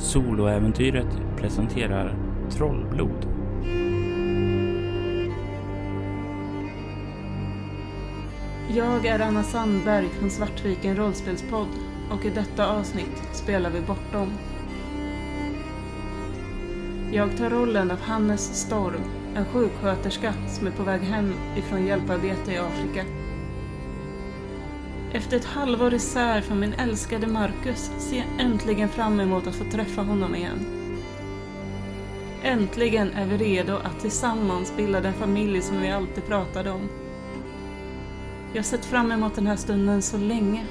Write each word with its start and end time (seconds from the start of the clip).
Soloäventyret 0.00 1.06
presenterar 1.36 2.14
Trollblod. 2.50 3.26
Jag 8.74 9.06
är 9.06 9.20
Anna 9.20 9.42
Sandberg 9.42 10.08
från 10.08 10.30
Svartviken 10.30 10.96
rollspelspodd 10.96 11.68
och 12.10 12.24
i 12.24 12.30
detta 12.30 12.76
avsnitt 12.76 13.22
spelar 13.32 13.70
vi 13.70 13.80
Bortom. 13.80 14.28
Jag 17.12 17.36
tar 17.36 17.50
rollen 17.50 17.90
av 17.90 18.00
Hannes 18.00 18.60
Storm, 18.60 19.02
en 19.34 19.44
sjuksköterska 19.44 20.34
som 20.48 20.66
är 20.66 20.70
på 20.70 20.82
väg 20.82 21.00
hem 21.00 21.32
ifrån 21.56 21.86
hjälparbete 21.86 22.52
i 22.52 22.58
Afrika. 22.58 23.19
Efter 25.12 25.36
ett 25.36 25.44
halvår 25.44 25.94
isär 25.94 26.40
från 26.40 26.60
min 26.60 26.72
älskade 26.72 27.26
Marcus 27.26 27.90
ser 27.98 28.16
jag 28.16 28.26
äntligen 28.46 28.88
fram 28.88 29.20
emot 29.20 29.46
att 29.46 29.54
få 29.54 29.64
träffa 29.64 30.02
honom 30.02 30.34
igen. 30.34 30.66
Äntligen 32.42 33.12
är 33.12 33.26
vi 33.26 33.36
redo 33.36 33.76
att 33.76 34.00
tillsammans 34.00 34.76
bilda 34.76 35.00
den 35.00 35.14
familj 35.14 35.62
som 35.62 35.80
vi 35.80 35.90
alltid 35.90 36.26
pratade 36.26 36.70
om. 36.70 36.88
Jag 38.52 38.58
har 38.58 38.62
sett 38.62 38.84
fram 38.84 39.12
emot 39.12 39.34
den 39.34 39.46
här 39.46 39.56
stunden 39.56 40.02
så 40.02 40.16
länge. 40.16 40.66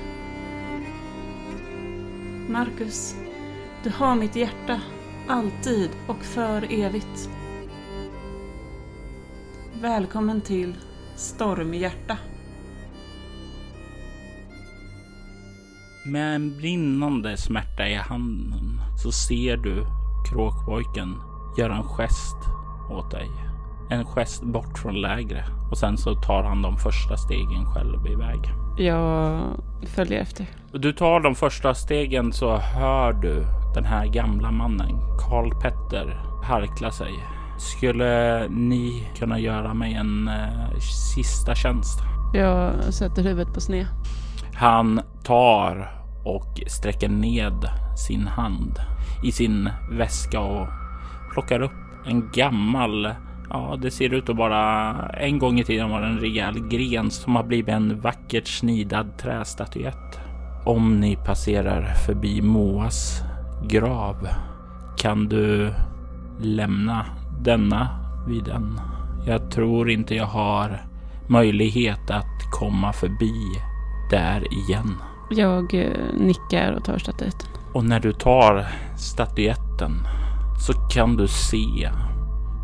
Marcus, 2.47 3.15
du 3.83 3.89
har 3.89 4.15
mitt 4.15 4.35
hjärta. 4.35 4.81
Alltid 5.27 5.89
och 6.07 6.23
för 6.23 6.73
evigt. 6.73 7.29
Välkommen 9.81 10.41
till 10.41 10.75
Stormhjärta. 11.15 12.17
Med 16.09 16.35
en 16.35 16.57
brinnande 16.57 17.37
smärta 17.37 17.87
i 17.87 17.95
handen 17.95 18.81
så 19.03 19.11
ser 19.11 19.57
du 19.57 19.85
kråkpojken 20.29 21.15
göra 21.57 21.75
en 21.75 21.83
gest 21.83 22.37
åt 22.89 23.11
dig. 23.11 23.29
En 23.89 24.05
gest 24.05 24.43
bort 24.43 24.77
från 24.77 25.01
lägret 25.01 25.45
och 25.71 25.77
sen 25.77 25.97
så 25.97 26.15
tar 26.15 26.43
han 26.43 26.61
de 26.61 26.77
första 26.77 27.17
stegen 27.17 27.65
själv 27.65 28.07
iväg. 28.07 28.39
Jag 28.77 29.41
följer 29.87 30.21
efter. 30.21 30.45
Du 30.73 30.93
tar 30.93 31.19
de 31.19 31.35
första 31.35 31.73
stegen 31.73 32.33
så 32.33 32.57
hör 32.57 33.13
du 33.13 33.45
den 33.75 33.85
här 33.85 34.05
gamla 34.05 34.51
mannen, 34.51 34.99
Karl 35.19 35.61
Petter, 35.61 36.21
harkla 36.43 36.91
sig. 36.91 37.13
Skulle 37.57 38.47
ni 38.49 39.07
kunna 39.15 39.39
göra 39.39 39.73
mig 39.73 39.93
en 39.93 40.27
eh, 40.27 40.79
sista 41.15 41.55
tjänst? 41.55 41.99
Jag 42.33 42.93
sätter 42.93 43.23
huvudet 43.23 43.53
på 43.53 43.61
sned. 43.61 43.85
Han 44.53 45.01
tar 45.23 45.98
och 46.29 46.61
sträcker 46.67 47.09
ned 47.09 47.69
sin 48.07 48.27
hand 48.27 48.79
i 49.23 49.31
sin 49.31 49.69
väska 49.91 50.39
och 50.39 50.67
plockar 51.33 51.61
upp 51.61 51.71
en 52.05 52.29
gammal 52.33 53.13
Ja, 53.51 53.77
det 53.81 53.91
ser 53.91 54.13
ut 54.13 54.29
att 54.29 54.35
vara 54.35 54.93
en 55.09 55.39
gång 55.39 55.59
i 55.59 55.63
tiden 55.63 55.89
var 55.89 56.01
en 56.01 56.19
rejäl 56.19 56.67
gren 56.67 57.11
som 57.11 57.35
har 57.35 57.43
blivit 57.43 57.75
en 57.75 57.99
vackert 57.99 58.47
snidad 58.47 59.17
trästatyett. 59.17 60.19
Om 60.65 60.99
ni 60.99 61.15
passerar 61.15 61.93
förbi 62.05 62.41
Moas 62.41 63.21
grav 63.67 64.27
kan 64.97 65.27
du 65.27 65.73
lämna 66.39 67.05
denna 67.41 67.89
vid 68.27 68.43
den. 68.43 68.79
Jag 69.27 69.51
tror 69.51 69.89
inte 69.89 70.15
jag 70.15 70.25
har 70.25 70.81
möjlighet 71.27 72.11
att 72.11 72.51
komma 72.51 72.93
förbi 72.93 73.33
där 74.11 74.43
igen. 74.53 74.95
Jag 75.29 75.73
eh, 75.73 76.13
nickar 76.13 76.71
och 76.71 76.83
tar 76.83 76.97
statyetten. 76.97 77.47
Och 77.73 77.85
när 77.85 77.99
du 77.99 78.13
tar 78.13 78.67
statyetten 78.97 79.91
så 80.67 80.73
kan 80.73 81.15
du 81.15 81.27
se 81.27 81.89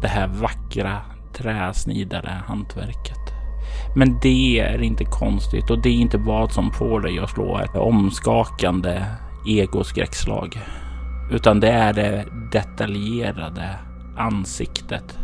det 0.01 0.07
här 0.07 0.27
vackra 0.27 1.01
träsnidade 1.33 2.29
hantverket. 2.47 3.19
Men 3.95 4.19
det 4.21 4.59
är 4.59 4.81
inte 4.81 5.05
konstigt 5.05 5.69
och 5.69 5.81
det 5.81 5.89
är 5.89 5.93
inte 5.93 6.17
vad 6.17 6.51
som 6.51 6.71
får 6.71 7.01
dig 7.01 7.19
att 7.19 7.29
slå 7.29 7.57
ett 7.57 7.75
omskakande 7.75 9.05
egoskräckslag. 9.47 10.59
Utan 11.31 11.59
det 11.59 11.69
är 11.69 11.93
det 11.93 12.25
detaljerade 12.51 13.69
ansiktet 14.17 15.17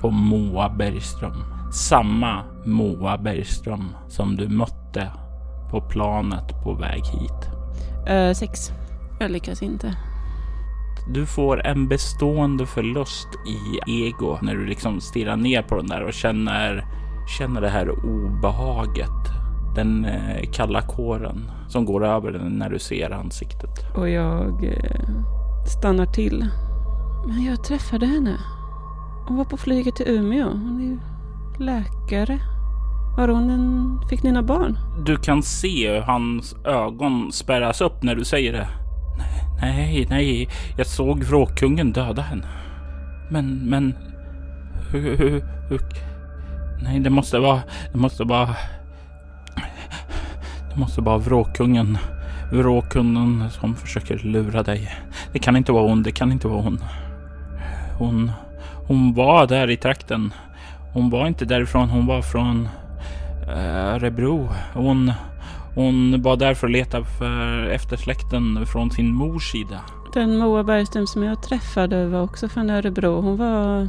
på 0.00 0.10
Moa 0.10 0.68
Bergström. 0.68 1.44
Samma 1.72 2.42
Moa 2.64 3.18
Bergström 3.18 3.88
som 4.08 4.36
du 4.36 4.48
mötte 4.48 5.10
på 5.72 5.80
planet 5.80 6.62
på 6.64 6.74
väg 6.74 7.02
hit. 7.06 7.48
Uh, 8.10 8.32
sex. 8.32 8.70
Jag 9.20 9.30
lyckas 9.30 9.62
inte. 9.62 9.96
Du 11.08 11.26
får 11.26 11.66
en 11.66 11.88
bestående 11.88 12.66
förlust 12.66 13.28
i 13.46 13.90
ego 14.06 14.38
när 14.42 14.54
du 14.54 14.66
liksom 14.66 15.00
stirrar 15.00 15.36
ner 15.36 15.62
på 15.62 15.76
den 15.76 15.86
där 15.86 16.02
och 16.02 16.12
känner, 16.12 16.86
känner 17.38 17.60
det 17.60 17.68
här 17.68 17.90
obehaget. 17.90 19.08
Den 19.76 20.04
eh, 20.04 20.50
kalla 20.52 20.82
kåren 20.82 21.50
som 21.68 21.84
går 21.84 22.04
över 22.04 22.32
den 22.32 22.52
när 22.52 22.70
du 22.70 22.78
ser 22.78 23.10
ansiktet. 23.10 23.96
Och 23.96 24.08
jag 24.08 24.64
eh, 24.64 25.08
stannar 25.66 26.06
till. 26.06 26.48
Men 27.26 27.44
jag 27.44 27.64
träffade 27.64 28.06
henne. 28.06 28.36
Hon 29.28 29.36
var 29.36 29.44
på 29.44 29.56
flyget 29.56 29.96
till 29.96 30.08
Umeå. 30.08 30.48
Hon 30.48 30.80
är 30.80 30.84
ju 30.84 30.98
läkare. 31.64 32.40
Har 33.16 33.28
hon 33.28 33.50
en... 33.50 34.00
Fick 34.10 34.22
ni 34.22 34.32
några 34.32 34.46
barn? 34.46 34.78
Du 35.06 35.16
kan 35.16 35.42
se 35.42 35.92
hur 35.92 36.00
hans 36.00 36.54
ögon 36.64 37.32
spärras 37.32 37.80
upp 37.80 38.02
när 38.02 38.14
du 38.14 38.24
säger 38.24 38.52
det. 38.52 38.68
Nej, 39.60 40.06
nej, 40.10 40.48
jag 40.76 40.86
såg 40.86 41.24
vråkkungen 41.24 41.92
döda 41.92 42.22
henne. 42.22 42.46
Men, 43.30 43.54
men... 43.54 43.94
Hur, 44.90 45.16
hur, 45.16 45.44
hur... 45.68 45.80
Nej, 46.82 47.00
det 47.00 47.10
måste 47.10 47.38
vara... 47.38 47.60
Det 47.92 47.98
måste 47.98 48.24
vara... 48.24 48.48
Det 50.70 50.80
måste 50.80 51.00
vara 51.00 51.18
vråkkungen. 51.18 51.98
Vråkungen 52.52 53.50
som 53.50 53.74
försöker 53.74 54.18
lura 54.18 54.62
dig. 54.62 54.90
Det 55.32 55.38
kan 55.38 55.56
inte 55.56 55.72
vara 55.72 55.88
hon, 55.88 56.02
det 56.02 56.12
kan 56.12 56.32
inte 56.32 56.48
vara 56.48 56.62
hon. 56.62 56.78
Hon... 57.98 58.32
Hon 58.86 59.14
var 59.14 59.46
där 59.46 59.70
i 59.70 59.76
trakten. 59.76 60.34
Hon 60.92 61.10
var 61.10 61.26
inte 61.26 61.44
därifrån, 61.44 61.90
hon 61.90 62.06
var 62.06 62.22
från 62.22 62.68
Örebro. 63.48 64.48
Hon... 64.74 65.12
Hon 65.74 66.22
var 66.22 66.36
där 66.36 66.54
för 66.54 66.66
att 66.66 66.72
leta 66.72 67.04
för 67.04 67.66
efter 67.66 67.96
släkten 67.96 68.66
från 68.66 68.90
sin 68.90 69.14
mors 69.14 69.52
sida. 69.52 69.80
Den 70.14 70.38
Moa 70.38 70.64
Bergström 70.64 71.06
som 71.06 71.22
jag 71.22 71.42
träffade 71.42 72.06
var 72.06 72.22
också 72.22 72.48
från 72.48 72.70
Örebro. 72.70 73.20
Hon 73.20 73.36
var... 73.36 73.88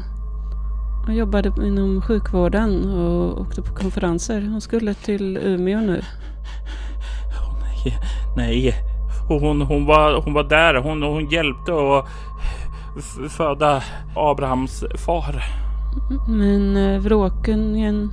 Hon 1.06 1.16
jobbade 1.16 1.68
inom 1.68 2.02
sjukvården 2.02 2.90
och 2.94 3.42
åkte 3.42 3.62
på 3.62 3.76
konferenser. 3.76 4.42
Hon 4.42 4.62
skulle 4.62 4.94
till 4.94 5.38
Umeå 5.38 5.80
nu. 5.80 6.02
Oh, 7.42 7.60
nej, 7.60 7.98
nej. 8.38 8.74
Hon, 9.28 9.62
hon, 9.62 9.86
var, 9.86 10.22
hon 10.22 10.34
var 10.34 10.44
där. 10.44 10.76
Hon, 10.76 11.04
hon 11.04 11.30
hjälpte 11.30 11.72
att 11.72 12.06
föda 13.32 13.84
Abrahams 14.16 14.84
far. 15.06 15.44
Men 16.28 16.78
eh, 16.78 17.00
vråkungen 17.00 18.12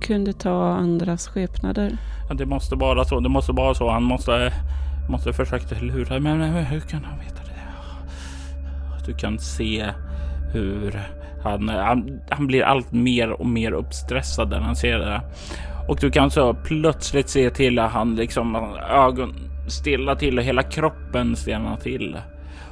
kunde 0.00 0.32
ta 0.32 0.72
andras 0.72 1.28
skepnader. 1.28 1.96
Ja, 2.28 2.34
det 2.34 2.46
måste 2.46 2.74
vara 2.74 3.04
så. 3.04 3.20
Det 3.20 3.28
måste 3.28 3.52
vara 3.52 3.74
så. 3.74 3.90
Han 3.90 4.02
måste, 4.02 4.52
måste 5.08 5.32
försöka 5.32 5.80
lura. 5.80 6.20
Men, 6.20 6.38
men 6.38 6.64
hur 6.64 6.80
kan 6.80 7.04
han 7.04 7.18
veta 7.18 7.42
det? 7.44 7.50
Du 9.06 9.14
kan 9.14 9.38
se 9.38 9.86
hur 10.52 11.00
han, 11.42 11.68
han, 11.68 12.20
han 12.30 12.46
blir 12.46 12.62
allt 12.62 12.92
mer 12.92 13.30
och 13.30 13.46
mer 13.46 13.72
uppstressad 13.72 14.50
när 14.50 14.60
han 14.60 14.76
ser 14.76 14.98
det. 14.98 15.20
Och 15.88 15.98
du 16.00 16.10
kan 16.10 16.30
så 16.30 16.54
plötsligt 16.54 17.28
se 17.28 17.50
till 17.50 17.78
att 17.78 17.92
han 17.92 18.16
liksom 18.16 18.56
ögon 18.90 19.34
stilla 19.68 20.16
till 20.16 20.38
och 20.38 20.44
hela 20.44 20.62
kroppen 20.62 21.36
stelnar 21.36 21.76
till. 21.76 22.18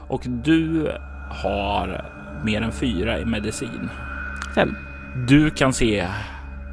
Och 0.09 0.23
du 0.27 0.93
har 1.43 2.05
mer 2.45 2.63
än 2.63 2.73
fyra 2.73 3.19
i 3.19 3.25
medicin. 3.25 3.89
Fem. 4.55 4.77
Du 5.29 5.51
kan 5.51 5.73
se 5.73 6.07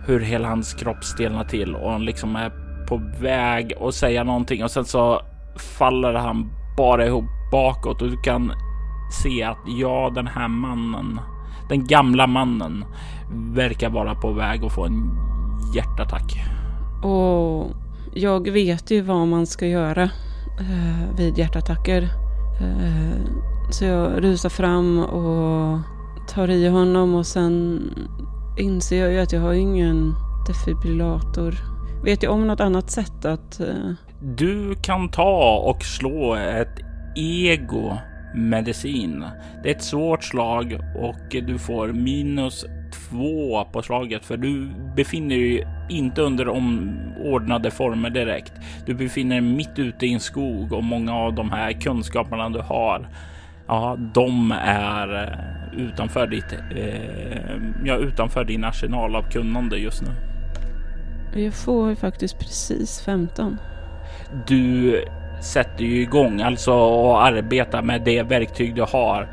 hur 0.06 0.20
hela 0.20 0.48
hans 0.48 0.74
kropp 0.74 1.04
stelnar 1.04 1.44
till 1.44 1.76
och 1.76 1.92
han 1.92 2.06
liksom 2.06 2.36
är 2.36 2.52
på 2.88 3.02
väg 3.22 3.74
att 3.82 3.96
säga 3.96 4.24
någonting 4.24 4.64
och 4.64 4.72
sen 4.72 4.86
så 4.86 5.22
faller 5.78 6.14
han 6.14 6.52
bara 6.78 7.06
ihop 7.06 7.26
bakåt 7.52 8.02
och 8.02 8.10
du 8.10 8.18
kan 8.18 8.52
se 9.24 9.44
att 9.44 9.58
ja, 9.68 10.12
den 10.16 10.28
här 10.28 10.48
mannen, 10.48 11.20
den 11.70 11.88
gamla 11.88 12.28
mannen 12.28 12.86
verkar 13.56 13.90
vara 13.90 14.16
på 14.16 14.32
väg 14.32 14.64
att 14.64 14.74
få 14.74 14.86
en 14.86 15.12
hjärtattack. 15.76 16.36
Och 17.04 17.68
jag 18.14 18.50
vet 18.52 18.92
ju 18.92 19.02
vad 19.02 19.28
man 19.28 19.46
ska 19.46 19.68
göra 19.68 20.04
eh, 20.60 21.16
vid 21.18 21.38
hjärtattacker. 21.38 22.02
Eh, 22.62 23.20
så 23.72 23.86
jag 23.86 24.24
rusar 24.24 24.50
fram 24.50 25.00
och 25.00 25.80
tar 26.28 26.48
i 26.50 26.68
honom 26.68 27.16
och 27.16 27.26
sen 27.26 27.82
inser 28.58 29.04
jag 29.04 29.12
ju 29.12 29.20
att 29.20 29.32
jag 29.32 29.42
har 29.42 29.54
ingen 29.54 30.16
defibrillator. 30.48 31.56
Vet 32.04 32.24
jag 32.24 32.34
om 32.34 32.48
något 32.48 32.60
annat 32.60 32.92
sätt 32.92 33.26
att... 33.26 33.60
Eh... 33.60 33.92
Du 34.22 34.76
kan 34.76 35.10
ta 35.10 35.58
och 35.58 35.84
slå 35.84 36.36
ett 36.36 36.80
ego-medicin. 37.16 39.26
Det 39.64 39.72
är 39.72 39.76
ett 39.76 39.84
svårt 39.84 40.24
slag 40.24 40.80
och 40.96 41.26
du 41.30 41.60
får 41.60 41.88
minus 41.88 42.66
två 42.94 43.66
på 43.72 43.82
slaget 43.82 44.26
för 44.26 44.38
du 44.38 44.70
befinner 44.96 45.36
dig 45.36 45.68
inte 45.90 46.22
under 46.22 46.50
ordnade 47.24 47.72
former 47.72 48.10
direkt. 48.10 48.54
Du 48.86 48.94
befinner 48.94 49.42
dig 49.42 49.52
mitt 49.52 49.80
ute 49.80 50.06
i 50.06 50.14
en 50.14 50.20
skog 50.20 50.74
och 50.74 50.84
många 50.84 51.16
av 51.16 51.34
de 51.34 51.52
här 51.52 51.72
kunskaperna 51.72 52.50
du 52.50 52.60
har 52.60 53.10
Ja, 53.68 53.98
de 54.14 54.52
är 54.62 55.24
eh, 55.24 55.30
utanför 55.88 56.28
ditt, 56.28 56.54
eh, 56.76 57.56
ja, 57.86 57.96
utanför 57.96 58.44
din 58.44 58.64
arsenal 58.64 59.16
av 59.16 59.32
kunnande 59.32 59.78
just 59.78 60.02
nu. 60.02 60.10
Jag 61.44 61.54
får 61.54 61.90
ju 61.90 61.96
faktiskt 61.96 62.40
precis 62.40 63.02
15. 63.02 63.58
Du 64.48 65.04
sätter 65.42 65.84
ju 65.84 66.02
igång 66.02 66.42
alltså 66.42 66.74
och 66.74 67.26
arbetar 67.26 67.82
med 67.82 68.02
det 68.02 68.24
verktyg 68.24 68.76
du 68.76 68.82
har. 68.82 69.30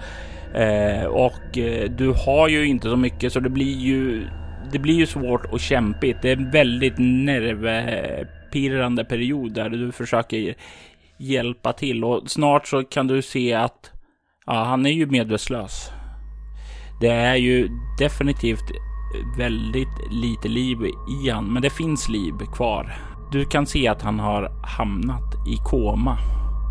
Eh, 0.54 1.04
och 1.04 1.58
eh, 1.58 1.90
du 1.90 2.14
har 2.26 2.48
ju 2.48 2.66
inte 2.66 2.90
så 2.90 2.96
mycket 2.96 3.32
så 3.32 3.40
det 3.40 3.50
blir 3.50 3.76
ju 3.76 4.26
det 4.72 4.78
blir 4.78 4.94
ju 4.94 5.06
svårt 5.06 5.44
och 5.44 5.60
kämpigt. 5.60 6.22
Det 6.22 6.30
är 6.30 6.36
en 6.36 6.50
väldigt 6.50 6.94
nervpirrande 6.98 9.04
period 9.04 9.52
där 9.52 9.68
du 9.68 9.92
försöker 9.92 10.54
hjälpa 11.16 11.72
till 11.72 12.04
och 12.04 12.30
snart 12.30 12.68
så 12.68 12.84
kan 12.84 13.06
du 13.06 13.22
se 13.22 13.54
att 13.54 13.91
ja, 14.46 14.64
han 14.64 14.86
är 14.86 14.90
ju 14.90 15.06
medvetslös. 15.06 15.90
Det 17.00 17.08
är 17.08 17.36
ju 17.36 17.68
definitivt 17.98 18.70
väldigt 19.36 20.10
lite 20.10 20.48
liv 20.48 20.78
i 21.22 21.30
han, 21.30 21.52
men 21.52 21.62
det 21.62 21.70
finns 21.70 22.08
liv 22.08 22.32
kvar. 22.52 22.94
Du 23.32 23.44
kan 23.44 23.66
se 23.66 23.88
att 23.88 24.02
han 24.02 24.20
har 24.20 24.50
hamnat 24.62 25.34
i 25.48 25.56
koma 25.64 26.18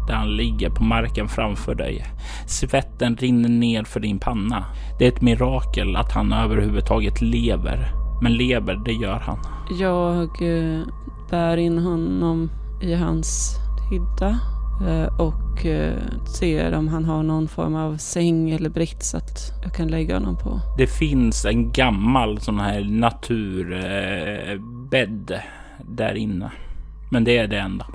där 0.07 0.13
han 0.13 0.35
ligger 0.35 0.69
på 0.69 0.83
marken 0.83 1.27
framför 1.27 1.75
dig. 1.75 2.06
Svetten 2.47 3.15
rinner 3.15 3.50
ner 3.50 3.83
för 3.83 4.00
din 4.00 4.19
panna. 4.19 4.65
Det 5.00 5.06
är 5.06 5.12
ett 5.12 5.21
mirakel 5.21 5.95
att 5.95 6.12
han 6.12 6.33
överhuvudtaget 6.33 7.21
lever. 7.21 7.94
Men 8.21 8.33
lever, 8.33 8.75
det 8.85 8.94
gör 8.94 9.19
han. 9.19 9.39
Jag 9.79 10.29
eh, 10.41 10.81
bär 11.29 11.57
in 11.57 11.77
honom 11.77 12.50
i 12.81 12.94
hans 12.94 13.57
hydda 13.91 14.39
eh, 14.88 15.19
och 15.19 15.50
eh, 15.66 15.94
ser 16.38 16.74
om 16.74 16.88
han 16.88 17.06
har 17.06 17.24
någon 17.24 17.48
form 17.48 17.75
av 17.75 17.98
säng 17.98 18.50
eller 18.50 18.69
brits 18.69 19.16
att 19.16 19.52
jag 19.63 19.74
kan 19.74 19.88
lägga 19.88 20.13
honom 20.13 20.38
på. 20.38 20.60
Det 20.78 20.88
finns 20.88 21.46
en 21.46 21.72
gammal 21.72 22.40
sån 22.40 22.60
här 22.60 22.84
naturbädd 22.84 23.81
där 25.80 26.16
inne. 26.16 26.52
Men 27.12 27.24
det 27.24 27.38
är 27.38 27.48
det 27.48 27.60
enda. 27.60 27.86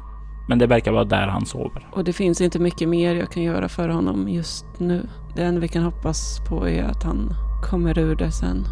Men 0.49 0.59
det 0.59 0.67
verkar 0.67 0.93
vara 0.93 1.05
där 1.05 1.27
han 1.27 1.47
sover. 1.47 1.87
Och 1.93 2.05
det 2.05 2.13
finns 2.13 2.41
inte 2.41 2.59
mycket 2.59 2.89
mer 2.89 3.15
jag 3.15 3.33
kan 3.33 3.43
göra 3.43 3.69
för 3.69 3.89
honom 3.89 4.29
just 4.29 4.67
nu. 4.79 5.09
Det 5.37 5.43
enda 5.43 5.61
vi 5.61 5.69
kan 5.69 5.83
hoppas 5.83 6.41
på 6.49 6.69
är 6.69 6.83
att 6.83 7.03
han 7.03 7.35
kommer 7.71 7.99
ur 7.99 8.17
det 8.17 8.33
sen. 8.33 8.65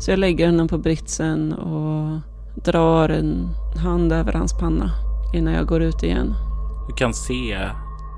Så 0.00 0.10
jag 0.10 0.18
lägger 0.18 0.46
honom 0.46 0.68
på 0.68 0.78
britsen 0.78 1.52
och 1.52 2.20
drar 2.64 3.08
en 3.08 3.48
hand 3.76 4.12
över 4.12 4.32
hans 4.32 4.58
panna 4.58 4.90
innan 5.34 5.54
jag 5.54 5.66
går 5.66 5.82
ut 5.82 6.02
igen. 6.02 6.34
Du 6.88 6.94
kan 6.94 7.14
se 7.14 7.58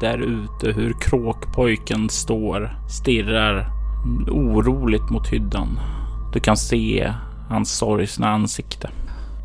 där 0.00 0.18
ute 0.18 0.72
hur 0.72 0.94
kråkpojken 1.00 2.08
står, 2.08 2.76
stirrar 2.88 3.66
oroligt 4.28 5.10
mot 5.10 5.32
hyddan. 5.32 5.80
Du 6.32 6.40
kan 6.40 6.56
se 6.56 7.12
hans 7.48 7.78
sorgsna 7.78 8.28
ansikte. 8.28 8.90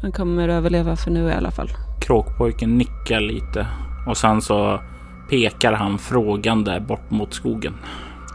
Han 0.02 0.12
kommer 0.12 0.50
överleva 0.50 0.96
för 0.96 1.12
nu 1.12 1.30
i 1.30 1.34
alla 1.34 1.52
fall. 1.52 1.70
Kråkpojken 2.02 2.78
nickar 2.78 3.20
lite 3.20 3.68
och 4.08 4.18
sen 4.18 4.42
så 4.42 4.80
pekar 5.30 5.74
han 5.74 5.98
frågande 5.98 6.80
bort 6.80 7.12
mot 7.12 7.34
skogen. 7.34 7.74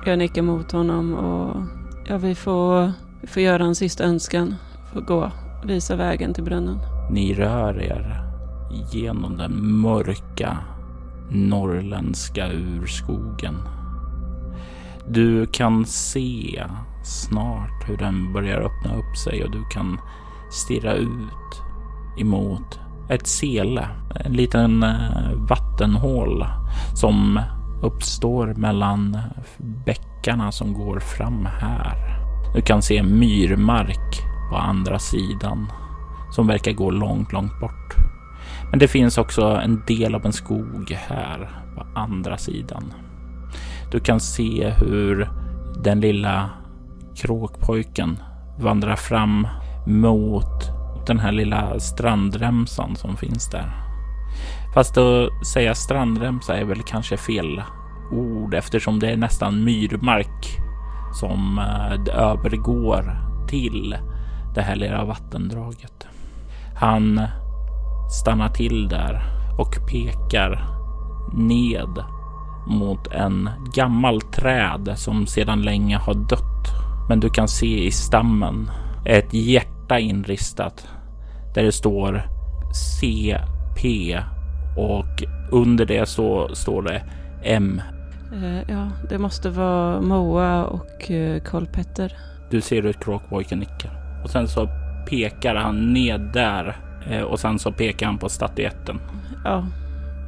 Jag 0.07 0.19
nickar 0.19 0.43
mot 0.43 0.73
honom 0.73 1.15
och 1.15 1.63
ja, 2.09 2.17
vi 2.17 2.35
får, 2.35 2.93
vi 3.21 3.27
får 3.27 3.43
göra 3.43 3.65
en 3.65 3.75
sista 3.75 4.05
önskan. 4.05 4.55
Får 4.93 5.01
gå, 5.01 5.31
visa 5.65 5.97
vägen 5.97 6.35
till 6.35 6.45
brunnen. 6.45 6.79
Ni 7.11 7.35
rör 7.35 7.83
er 7.83 8.21
genom 8.93 9.37
den 9.37 9.81
mörka 9.81 10.59
norrländska 11.31 12.53
urskogen. 12.53 13.55
Du 15.09 15.47
kan 15.47 15.87
se 15.87 16.65
snart 17.05 17.89
hur 17.89 17.97
den 17.97 18.33
börjar 18.33 18.61
öppna 18.61 18.97
upp 18.97 19.17
sig 19.17 19.45
och 19.45 19.51
du 19.51 19.65
kan 19.71 20.01
stirra 20.51 20.95
ut 20.95 21.63
emot 22.19 22.81
ett 23.09 23.27
sele, 23.27 23.89
en 24.25 24.33
liten 24.33 24.83
eh, 24.83 25.33
vattenhål 25.49 26.45
som 26.95 27.41
uppstår 27.83 28.55
mellan 28.55 29.19
bäckarna 29.87 30.53
som 30.53 30.75
går 30.75 31.01
fram 31.01 31.47
här. 31.61 32.21
Du 32.55 32.63
kan 32.63 32.83
se 32.83 33.03
myrmark 33.03 34.23
på 34.51 34.57
andra 34.57 34.99
sidan 34.99 35.67
som 36.31 36.47
verkar 36.47 36.73
gå 36.73 36.91
långt, 36.91 37.33
långt 37.33 37.61
bort. 37.61 38.14
Men 38.75 38.79
det 38.79 38.89
finns 38.89 39.19
också 39.19 39.43
en 39.43 39.83
del 39.87 40.15
av 40.15 40.27
en 40.27 40.33
skog 40.33 40.91
här 40.91 41.51
på 41.77 41.87
andra 41.95 42.39
sidan. 42.39 42.93
Du 43.91 44.01
kan 44.01 44.21
se 44.21 44.71
hur 44.79 45.31
den 45.85 46.01
lilla 46.01 46.51
kråkpojken 47.17 48.19
vandrar 48.59 48.97
fram 48.97 49.49
mot 49.87 50.71
den 51.07 51.19
här 51.19 51.33
lilla 51.33 51.81
strandremsan 51.81 52.97
som 52.97 53.17
finns 53.17 53.51
där. 53.51 53.73
Fast 54.75 54.97
att 54.97 55.47
säga 55.47 55.75
strandremsa 55.75 56.57
är 56.57 56.65
väl 56.65 56.83
kanske 56.83 57.17
fel 57.17 57.63
ord 58.13 58.55
eftersom 58.55 58.99
det 58.99 59.11
är 59.11 59.17
nästan 59.17 59.65
myrmark 59.65 60.59
som 61.21 61.59
eh, 61.59 62.17
övergår 62.17 63.19
till 63.49 63.97
det 64.55 64.63
här 64.63 64.77
lilla 64.77 65.05
vattendraget. 65.05 66.07
Han 66.77 67.21
stannar 68.11 68.49
till 68.49 68.89
där 68.89 69.23
och 69.59 69.77
pekar 69.91 70.67
ned 71.33 72.05
mot 72.67 73.07
en 73.07 73.51
gammal 73.75 74.21
träd 74.21 74.93
som 74.97 75.27
sedan 75.27 75.63
länge 75.63 75.97
har 75.97 76.15
dött. 76.15 76.73
Men 77.09 77.21
du 77.21 77.31
kan 77.31 77.49
se 77.49 77.87
i 77.87 77.91
stammen 77.91 78.71
ett 79.05 79.35
hjärta 79.35 79.99
inristat 79.99 80.89
där 81.55 81.63
det 81.63 81.73
står 81.73 82.23
CP 82.75 84.19
och 84.77 85.25
under 85.51 85.87
det 85.87 86.09
så 86.09 86.55
står 86.55 86.83
det 86.83 87.03
M. 87.43 87.83
Eh, 88.33 88.75
ja, 88.75 88.89
det 89.09 89.19
måste 89.19 89.51
vara 89.51 90.01
Moa 90.01 90.65
och 90.65 91.11
eh, 91.11 91.43
Karl-Petter. 91.43 92.17
Du 92.51 92.61
ser 92.61 92.83
hur 92.83 92.93
kråkpojken 92.93 93.59
nickar 93.59 94.21
och 94.25 94.31
sen 94.31 94.49
så 94.49 94.69
pekar 95.11 95.55
han 95.55 95.93
ned 95.93 96.21
där 96.33 96.77
och 97.27 97.41
sen 97.41 97.59
så 97.59 97.73
pekar 97.73 98.07
han 98.07 98.19
på 98.19 98.29
statyetten. 98.29 99.01
Ja, 99.45 99.67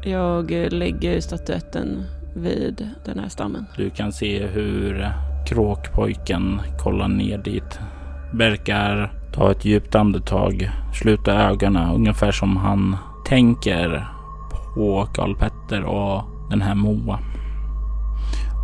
jag 0.04 0.50
lägger 0.72 1.20
statyetten 1.20 2.04
vid 2.34 2.88
den 3.04 3.18
här 3.18 3.28
stammen. 3.28 3.66
Du 3.76 3.90
kan 3.90 4.12
se 4.12 4.46
hur 4.46 5.12
kråkpojken 5.46 6.60
kollar 6.78 7.08
ner 7.08 7.38
dit. 7.38 7.80
Verkar 8.32 9.12
ta 9.32 9.50
ett 9.50 9.64
djupt 9.64 9.94
andetag, 9.94 10.70
sluta 10.94 11.32
ögonen 11.32 11.94
ungefär 11.94 12.32
som 12.32 12.56
han 12.56 12.96
tänker 13.28 14.08
på 14.74 15.08
Karl 15.14 15.36
Petter 15.36 15.84
och 15.84 16.22
den 16.50 16.62
här 16.62 16.74
Moa. 16.74 17.18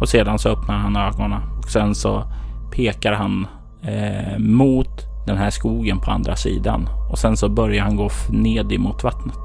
Och 0.00 0.08
sedan 0.08 0.38
så 0.38 0.48
öppnar 0.48 0.74
han 0.74 0.96
ögonen 0.96 1.40
och 1.58 1.70
sen 1.70 1.94
så 1.94 2.24
pekar 2.72 3.12
han 3.12 3.46
eh, 3.82 4.38
mot 4.38 5.06
den 5.26 5.36
här 5.36 5.50
skogen 5.50 6.00
på 6.00 6.10
andra 6.10 6.36
sidan 6.36 6.88
och 7.12 7.18
sen 7.18 7.36
så 7.36 7.48
börjar 7.48 7.84
han 7.84 7.96
gå 7.96 8.10
ned 8.30 8.72
emot 8.72 9.04
vattnet. 9.04 9.38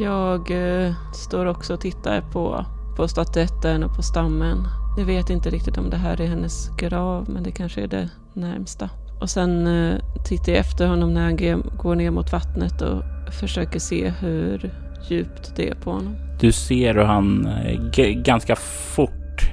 Jag 0.00 0.50
eh, 0.50 0.92
står 1.12 1.46
också 1.46 1.74
och 1.74 1.80
tittar 1.80 2.20
på, 2.20 2.64
på 2.96 3.08
statyetten 3.08 3.82
och 3.84 3.96
på 3.96 4.02
stammen. 4.02 4.58
Jag 4.98 5.04
vet 5.04 5.30
inte 5.30 5.50
riktigt 5.50 5.78
om 5.78 5.90
det 5.90 5.96
här 5.96 6.20
är 6.20 6.26
hennes 6.26 6.70
grav, 6.78 7.30
men 7.30 7.42
det 7.42 7.50
kanske 7.50 7.82
är 7.82 7.86
det 7.86 8.10
närmsta. 8.32 8.90
Och 9.20 9.30
sen 9.30 9.66
eh, 9.66 9.98
tittar 10.24 10.52
jag 10.52 10.58
efter 10.58 10.86
honom 10.86 11.14
när 11.14 11.22
han 11.22 11.62
går 11.76 11.94
ner 11.94 12.10
mot 12.10 12.32
vattnet 12.32 12.82
och 12.82 13.02
försöker 13.40 13.78
se 13.78 14.12
hur 14.20 14.74
djupt 15.08 15.52
det 15.56 15.68
är 15.68 15.74
på 15.74 15.90
honom. 15.90 16.16
Du 16.40 16.52
ser 16.52 16.94
hur 16.94 17.02
han 17.02 17.46
eh, 17.46 18.10
ganska 18.12 18.56
fort 18.96 19.50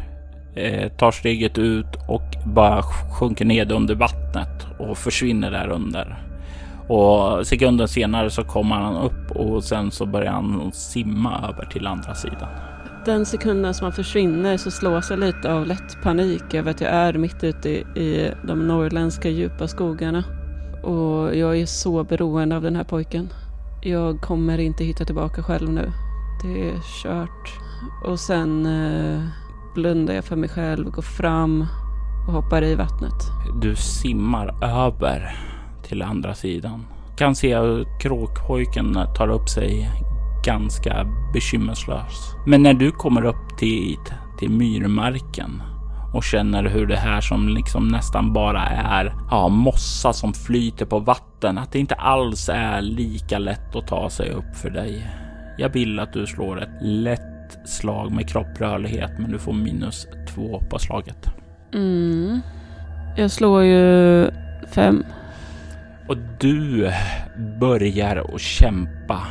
eh, 0.56 0.90
tar 0.90 1.12
steget 1.12 1.58
ut 1.58 1.96
och 2.08 2.36
bara 2.46 2.84
sjunker 3.20 3.46
ned 3.46 3.72
under 3.72 3.96
vattnet 3.96 4.68
och 4.80 4.98
försvinner 4.98 5.52
där 5.52 5.68
under. 5.68 6.35
Och 6.88 7.48
sekunden 7.48 7.88
senare 7.88 8.30
så 8.30 8.44
kommer 8.44 8.76
han 8.76 8.96
upp 8.96 9.32
och 9.32 9.64
sen 9.64 9.92
så 9.92 10.06
börjar 10.06 10.32
han 10.32 10.72
simma 10.74 11.50
över 11.50 11.66
till 11.66 11.88
andra 11.88 12.16
sidan. 12.16 12.50
Den 13.06 13.26
sekunden 13.26 13.74
som 13.74 13.86
han 13.86 13.94
försvinner 13.94 14.58
så 14.58 14.72
slås 14.72 15.10
jag 15.10 15.20
lite 15.20 15.54
av 15.54 15.68
lätt 15.68 16.02
panik 16.04 16.54
över 16.54 16.72
att 16.72 16.82
jag 16.82 16.92
är 16.92 17.14
mitt 17.14 17.44
ute 17.44 17.70
i 17.70 18.32
de 18.48 18.68
norrländska 18.68 19.30
djupa 19.30 19.68
skogarna. 19.68 20.24
Och 20.84 21.36
jag 21.36 21.58
är 21.58 21.66
så 21.66 22.04
beroende 22.04 22.56
av 22.56 22.62
den 22.62 22.76
här 22.76 22.84
pojken. 22.84 23.30
Jag 23.84 24.22
kommer 24.22 24.58
inte 24.58 24.84
hitta 24.84 25.06
tillbaka 25.06 25.44
själv 25.44 25.70
nu. 25.70 25.92
Det 26.44 26.70
är 26.70 26.80
kört. 27.04 27.54
Och 28.06 28.20
sen 28.20 28.66
eh, 28.66 29.22
blundar 29.76 30.14
jag 30.14 30.26
för 30.26 30.36
mig 30.36 30.50
själv, 30.50 30.90
går 30.90 31.02
fram 31.02 31.66
och 32.28 32.34
hoppar 32.34 32.64
i 32.64 32.76
vattnet. 32.76 33.14
Du 33.62 33.76
simmar 33.76 34.64
över 34.64 35.36
till 35.88 36.02
andra 36.02 36.34
sidan. 36.34 36.86
Kan 37.18 37.36
se 37.36 37.58
hur 37.58 38.00
kråkpojken 38.00 38.98
tar 39.18 39.28
upp 39.28 39.50
sig 39.50 39.90
ganska 40.46 41.06
bekymmerslös. 41.34 42.36
Men 42.46 42.64
när 42.64 42.74
du 42.74 42.92
kommer 42.92 43.26
upp 43.26 43.58
till, 43.58 43.98
till 44.40 44.50
myrmarken 44.50 45.62
och 46.14 46.24
känner 46.24 46.64
hur 46.64 46.86
det 46.86 46.98
här 46.98 47.22
som 47.22 47.50
liksom 47.50 47.88
nästan 47.88 48.34
bara 48.34 48.62
är 48.70 49.14
ja, 49.32 49.48
mossa 49.48 50.14
som 50.14 50.34
flyter 50.34 50.86
på 50.86 51.00
vatten, 51.00 51.58
att 51.58 51.72
det 51.72 51.80
inte 51.80 51.96
alls 51.96 52.50
är 52.50 52.82
lika 52.82 53.40
lätt 53.40 53.76
att 53.76 53.88
ta 53.88 54.10
sig 54.10 54.30
upp 54.32 54.56
för 54.56 54.70
dig. 54.70 55.08
Jag 55.58 55.70
vill 55.70 56.00
att 56.00 56.14
du 56.14 56.28
slår 56.28 56.64
ett 56.64 56.82
lätt 56.82 57.22
slag 57.66 58.12
med 58.12 58.30
kropprörlighet, 58.30 59.12
men 59.20 59.32
du 59.32 59.40
får 59.40 59.54
minus 59.54 60.08
två 60.30 60.62
på 60.70 60.80
slaget. 60.80 61.28
Mm. 61.74 62.42
Jag 63.18 63.32
slår 63.32 63.64
ju 63.64 64.28
fem. 64.72 65.04
Och 66.08 66.18
du 66.40 66.92
börjar 67.60 68.36
att 68.36 68.42
kämpa. 68.42 69.28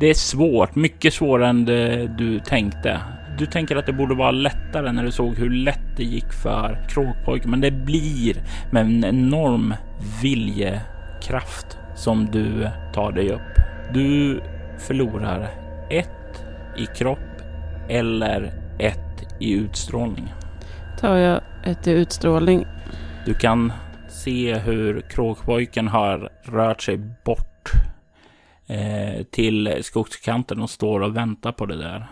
Det 0.00 0.10
är 0.10 0.14
svårt, 0.14 0.74
mycket 0.74 1.14
svårare 1.14 1.48
än 1.48 1.64
det 1.64 2.06
du 2.18 2.40
tänkte. 2.40 3.00
Du 3.38 3.46
tänker 3.46 3.76
att 3.76 3.86
det 3.86 3.92
borde 3.92 4.14
vara 4.14 4.30
lättare 4.30 4.92
när 4.92 5.04
du 5.04 5.10
såg 5.10 5.34
hur 5.34 5.50
lätt 5.50 5.96
det 5.96 6.04
gick 6.04 6.32
för 6.32 6.86
kråkpojken, 6.88 7.50
men 7.50 7.60
det 7.60 7.70
blir 7.70 8.36
med 8.70 8.82
en 8.82 9.04
enorm 9.04 9.74
viljekraft 10.22 11.78
som 11.96 12.26
du 12.26 12.68
tar 12.94 13.12
dig 13.12 13.30
upp. 13.32 13.58
Du 13.92 14.40
förlorar 14.78 15.50
ett 15.90 16.44
i 16.76 16.86
kropp 16.86 17.42
eller 17.88 18.52
ett 18.78 19.26
i 19.40 19.52
utstrålning. 19.52 20.32
Tar 21.00 21.16
jag 21.16 21.40
ett 21.64 21.86
i 21.86 21.90
utstrålning. 21.90 22.66
Du 23.26 23.34
kan 23.34 23.72
se 24.14 24.54
hur 24.54 25.00
kråkpojken 25.00 25.88
har 25.88 26.28
rört 26.44 26.82
sig 26.82 26.98
bort 27.24 27.70
eh, 28.66 29.24
till 29.30 29.78
skogskanten 29.82 30.60
och 30.60 30.70
står 30.70 31.00
och 31.00 31.16
väntar 31.16 31.52
på 31.52 31.66
det 31.66 31.76
där. 31.76 32.06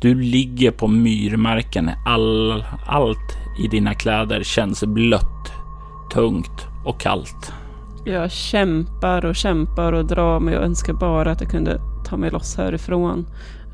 Du 0.00 0.14
ligger 0.14 0.70
på 0.70 0.88
myrmarken. 0.88 1.90
All, 2.06 2.64
allt 2.86 3.36
i 3.64 3.68
dina 3.68 3.94
kläder 3.94 4.42
känns 4.42 4.84
blött, 4.84 5.52
tungt 6.14 6.66
och 6.86 7.00
kallt. 7.00 7.52
Jag 8.04 8.32
kämpar 8.32 9.24
och 9.24 9.36
kämpar 9.36 9.92
och 9.92 10.06
drar 10.06 10.40
mig 10.40 10.58
och 10.58 10.64
önskar 10.64 10.92
bara 10.92 11.30
att 11.30 11.40
jag 11.40 11.50
kunde 11.50 11.80
ta 12.04 12.16
mig 12.16 12.30
loss 12.30 12.56
härifrån. 12.56 13.26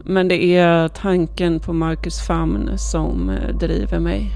Men 0.04 0.28
det 0.28 0.44
är 0.44 0.88
tanken 0.88 1.60
på 1.60 1.72
Marcus 1.72 2.26
famn 2.26 2.70
som 2.78 3.30
driver 3.60 3.98
mig. 3.98 4.30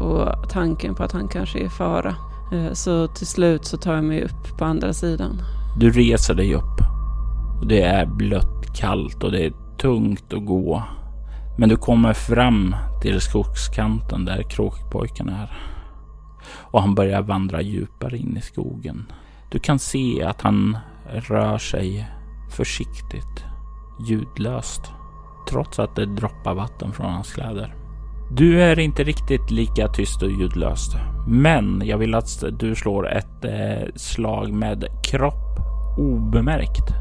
Och 0.00 0.50
tanken 0.50 0.94
på 0.94 1.02
att 1.02 1.12
han 1.12 1.28
kanske 1.28 1.58
är 1.58 1.64
i 1.64 1.68
fara. 1.68 2.14
Eh, 2.52 2.72
så 2.72 3.06
till 3.08 3.26
slut 3.26 3.64
så 3.64 3.76
tar 3.76 3.94
jag 3.94 4.04
mig 4.04 4.22
upp 4.22 4.58
på 4.58 4.64
andra 4.64 4.92
sidan. 4.92 5.42
Du 5.76 5.90
reser 5.90 6.34
dig 6.34 6.54
upp. 6.54 6.80
Det 7.62 7.82
är 7.82 8.06
blött, 8.06 8.74
kallt 8.74 9.24
och 9.24 9.32
det 9.32 9.46
är 9.46 9.52
tungt 9.78 10.32
att 10.32 10.46
gå. 10.46 10.82
Men 11.58 11.68
du 11.68 11.76
kommer 11.76 12.12
fram 12.12 12.76
till 13.02 13.20
skogskanten 13.20 14.24
där 14.24 14.42
kråkpojken 14.42 15.28
är. 15.28 15.52
Och 16.52 16.80
han 16.80 16.94
börjar 16.94 17.22
vandra 17.22 17.62
djupare 17.62 18.18
in 18.18 18.36
i 18.36 18.40
skogen. 18.40 19.12
Du 19.50 19.58
kan 19.58 19.78
se 19.78 20.22
att 20.22 20.40
han 20.40 20.78
rör 21.08 21.58
sig 21.58 22.08
försiktigt, 22.50 23.44
ljudlöst, 24.08 24.82
trots 25.48 25.78
att 25.78 25.96
det 25.96 26.06
droppar 26.06 26.54
vatten 26.54 26.92
från 26.92 27.12
hans 27.12 27.32
kläder. 27.32 27.74
Du 28.30 28.62
är 28.62 28.78
inte 28.78 29.04
riktigt 29.04 29.50
lika 29.50 29.88
tyst 29.88 30.22
och 30.22 30.30
ljudlöst, 30.30 30.96
men 31.30 31.82
jag 31.84 31.98
vill 31.98 32.14
att 32.14 32.44
du 32.58 32.74
slår 32.74 33.08
ett 33.08 33.44
eh, 33.44 33.88
slag 33.94 34.52
med 34.52 34.84
kropp 35.02 35.58
obemärkt. 35.98 36.94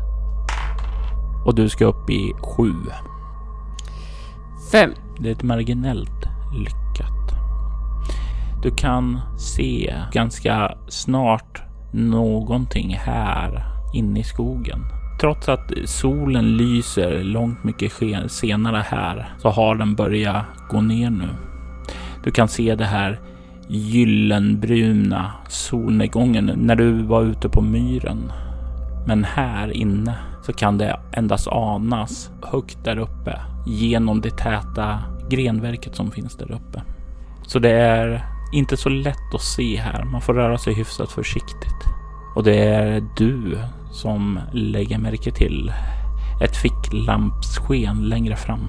Och 1.45 1.55
du 1.55 1.69
ska 1.69 1.85
upp 1.85 2.09
i 2.09 2.33
sju. 2.41 2.73
Fem. 4.71 4.93
Det 5.19 5.29
är 5.29 5.33
ett 5.33 5.43
marginellt 5.43 6.25
lyckat. 6.53 7.31
Du 8.63 8.71
kan 8.71 9.19
se 9.37 9.95
ganska 10.11 10.77
snart 10.87 11.61
någonting 11.93 12.95
här 12.95 13.65
inne 13.93 14.19
i 14.19 14.23
skogen. 14.23 14.79
Trots 15.21 15.49
att 15.49 15.71
solen 15.85 16.57
lyser 16.57 17.23
långt 17.23 17.63
mycket 17.63 17.93
senare 18.27 18.83
här 18.87 19.35
så 19.37 19.49
har 19.49 19.75
den 19.75 19.95
börjat 19.95 20.45
gå 20.69 20.81
ner 20.81 21.09
nu. 21.09 21.29
Du 22.23 22.31
kan 22.31 22.47
se 22.47 22.75
det 22.75 22.85
här 22.85 23.19
gyllenbruna 23.69 25.31
solnedgången 25.47 26.51
när 26.55 26.75
du 26.75 27.03
var 27.03 27.23
ute 27.23 27.49
på 27.49 27.61
myren. 27.61 28.31
Men 29.07 29.23
här 29.23 29.71
inne 29.71 30.15
så 30.45 30.53
kan 30.53 30.77
det 30.77 30.99
endast 31.11 31.47
anas 31.47 32.31
högt 32.43 32.83
där 32.83 32.97
uppe 32.97 33.39
genom 33.65 34.21
det 34.21 34.37
täta 34.37 34.99
grenverket 35.29 35.95
som 35.95 36.11
finns 36.11 36.35
där 36.35 36.51
uppe. 36.51 36.81
Så 37.47 37.59
det 37.59 37.71
är 37.71 38.25
inte 38.53 38.77
så 38.77 38.89
lätt 38.89 39.33
att 39.33 39.41
se 39.41 39.77
här. 39.77 40.03
Man 40.03 40.21
får 40.21 40.33
röra 40.33 40.57
sig 40.57 40.73
hyfsat 40.73 41.11
försiktigt. 41.11 41.83
Och 42.35 42.43
det 42.43 42.63
är 42.63 43.03
du 43.17 43.57
som 43.91 44.39
lägger 44.53 44.97
märke 44.97 45.31
till 45.31 45.73
ett 46.41 46.57
ficklampssken 46.57 48.09
längre 48.09 48.35
fram. 48.35 48.67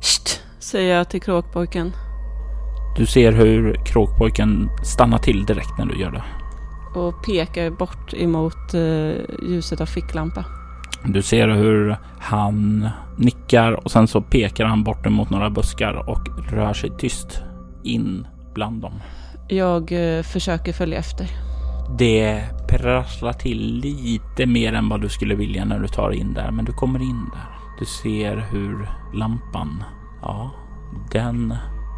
Sst, 0.00 0.42
säger 0.58 0.96
jag 0.96 1.10
till 1.10 1.22
kråkpojken. 1.22 1.92
Du 2.96 3.06
ser 3.06 3.32
hur 3.32 3.74
kråkpojken 3.84 4.70
stannar 4.82 5.18
till 5.18 5.44
direkt 5.44 5.78
när 5.78 5.86
du 5.86 6.00
gör 6.00 6.10
det. 6.10 6.22
Och 7.00 7.24
pekar 7.24 7.70
bort 7.70 8.14
emot 8.14 8.74
uh, 8.74 9.14
ljuset 9.42 9.80
av 9.80 9.86
ficklampa. 9.86 10.44
Du 11.04 11.22
ser 11.22 11.48
hur 11.48 11.96
han 12.18 12.88
nickar 13.16 13.72
och 13.72 13.90
sen 13.90 14.08
så 14.08 14.20
pekar 14.20 14.64
han 14.64 14.84
bort 14.84 15.06
emot 15.06 15.30
några 15.30 15.50
buskar 15.50 16.08
och 16.10 16.50
rör 16.50 16.72
sig 16.72 16.90
tyst 16.98 17.42
in 17.84 18.26
bland 18.54 18.82
dem. 18.82 18.92
Jag 19.48 19.92
uh, 19.92 20.22
försöker 20.22 20.72
följa 20.72 20.98
efter. 20.98 21.26
Det 21.98 22.44
prasslar 22.68 23.32
till 23.32 23.80
lite 23.80 24.46
mer 24.46 24.72
än 24.72 24.88
vad 24.88 25.00
du 25.00 25.08
skulle 25.08 25.34
vilja 25.34 25.64
när 25.64 25.78
du 25.78 25.88
tar 25.88 26.10
in 26.10 26.34
där, 26.34 26.50
men 26.50 26.64
du 26.64 26.72
kommer 26.72 27.02
in 27.02 27.30
där. 27.32 27.56
Du 27.78 27.84
ser 27.84 28.36
hur 28.36 28.88
lampan, 29.14 29.84
ja, 30.22 30.50
den 31.12 31.54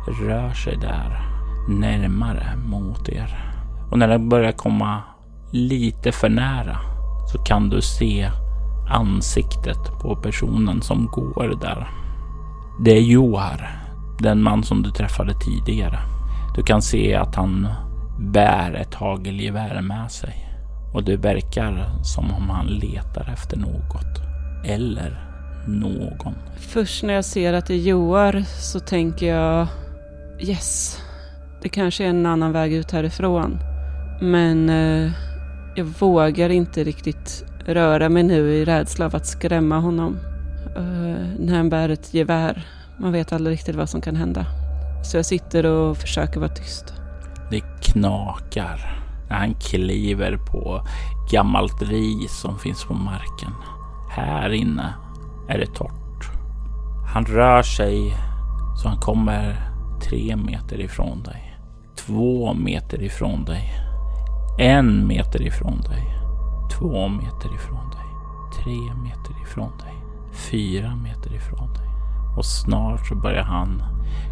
rör 0.08 0.52
sig 0.52 0.76
där 0.76 1.20
närmare 1.68 2.56
mot 2.56 3.08
er. 3.08 3.38
Och 3.90 3.98
när 3.98 4.08
den 4.08 4.28
börjar 4.28 4.52
komma 4.52 5.02
lite 5.52 6.12
för 6.12 6.28
nära 6.28 6.76
så 7.32 7.38
kan 7.38 7.68
du 7.70 7.82
se 7.82 8.30
ansiktet 8.90 10.00
på 10.02 10.16
personen 10.16 10.82
som 10.82 11.06
går 11.06 11.58
där. 11.60 11.88
Det 12.84 12.90
är 12.90 13.00
Johar, 13.00 13.82
den 14.18 14.42
man 14.42 14.62
som 14.62 14.82
du 14.82 14.90
träffade 14.90 15.34
tidigare. 15.34 15.98
Du 16.56 16.62
kan 16.62 16.82
se 16.82 17.14
att 17.14 17.34
han 17.34 17.68
bär 18.18 18.74
ett 18.74 18.94
hagelgevär 18.94 19.82
med 19.82 20.10
sig 20.10 20.48
och 20.94 21.04
det 21.04 21.16
verkar 21.16 21.90
som 22.02 22.34
om 22.34 22.50
han 22.50 22.66
letar 22.66 23.30
efter 23.32 23.56
något 23.56 24.22
eller 24.64 25.28
någon. 25.66 26.34
Först 26.56 27.02
när 27.02 27.14
jag 27.14 27.24
ser 27.24 27.52
att 27.52 27.66
det 27.66 27.74
är 27.74 27.78
Joar 27.78 28.44
så 28.60 28.80
tänker 28.80 29.34
jag 29.34 29.66
yes, 30.40 31.02
det 31.62 31.68
kanske 31.68 32.04
är 32.04 32.08
en 32.08 32.26
annan 32.26 32.52
väg 32.52 32.72
ut 32.72 32.90
härifrån. 32.90 33.58
Men 34.20 34.70
eh, 34.70 35.12
jag 35.76 35.84
vågar 35.84 36.50
inte 36.50 36.84
riktigt 36.84 37.44
röra 37.66 38.08
mig 38.08 38.22
nu 38.22 38.54
i 38.54 38.64
rädsla 38.64 39.06
av 39.06 39.16
att 39.16 39.26
skrämma 39.26 39.78
honom. 39.78 40.18
Eh, 40.76 41.26
när 41.38 41.56
han 41.56 41.70
bär 41.70 41.88
ett 41.88 42.14
gevär. 42.14 42.66
Man 43.00 43.12
vet 43.12 43.32
aldrig 43.32 43.54
riktigt 43.54 43.76
vad 43.76 43.88
som 43.88 44.00
kan 44.00 44.16
hända. 44.16 44.46
Så 45.04 45.16
jag 45.16 45.26
sitter 45.26 45.66
och 45.66 45.96
försöker 45.96 46.40
vara 46.40 46.54
tyst. 46.54 46.94
Det 47.50 47.60
knakar 47.82 49.02
när 49.28 49.36
han 49.36 49.54
kliver 49.54 50.36
på 50.36 50.86
gammalt 51.32 51.82
ris 51.82 52.40
som 52.40 52.58
finns 52.58 52.84
på 52.84 52.94
marken. 52.94 53.52
Här 54.10 54.50
inne 54.50 54.94
är 55.48 55.58
det 55.58 55.66
torrt. 55.66 56.30
Han 57.14 57.24
rör 57.24 57.62
sig 57.62 58.14
så 58.82 58.88
han 58.88 59.00
kommer 59.00 59.67
tre 60.08 60.36
meter 60.36 60.80
ifrån 60.80 61.22
dig. 61.22 61.58
Två 61.96 62.54
meter 62.54 63.02
ifrån 63.02 63.44
dig. 63.44 63.72
En 64.58 65.06
meter 65.06 65.42
ifrån 65.42 65.80
dig. 65.80 66.04
Två 66.78 67.08
meter 67.08 67.54
ifrån 67.54 67.90
dig. 67.90 68.08
Tre 68.62 68.94
meter 69.02 69.42
ifrån 69.42 69.72
dig. 69.78 69.94
Fyra 70.32 70.96
meter 70.96 71.34
ifrån 71.34 71.72
dig. 71.72 71.88
Och 72.36 72.44
snart 72.44 73.06
så 73.08 73.14
börjar 73.14 73.42
han 73.42 73.82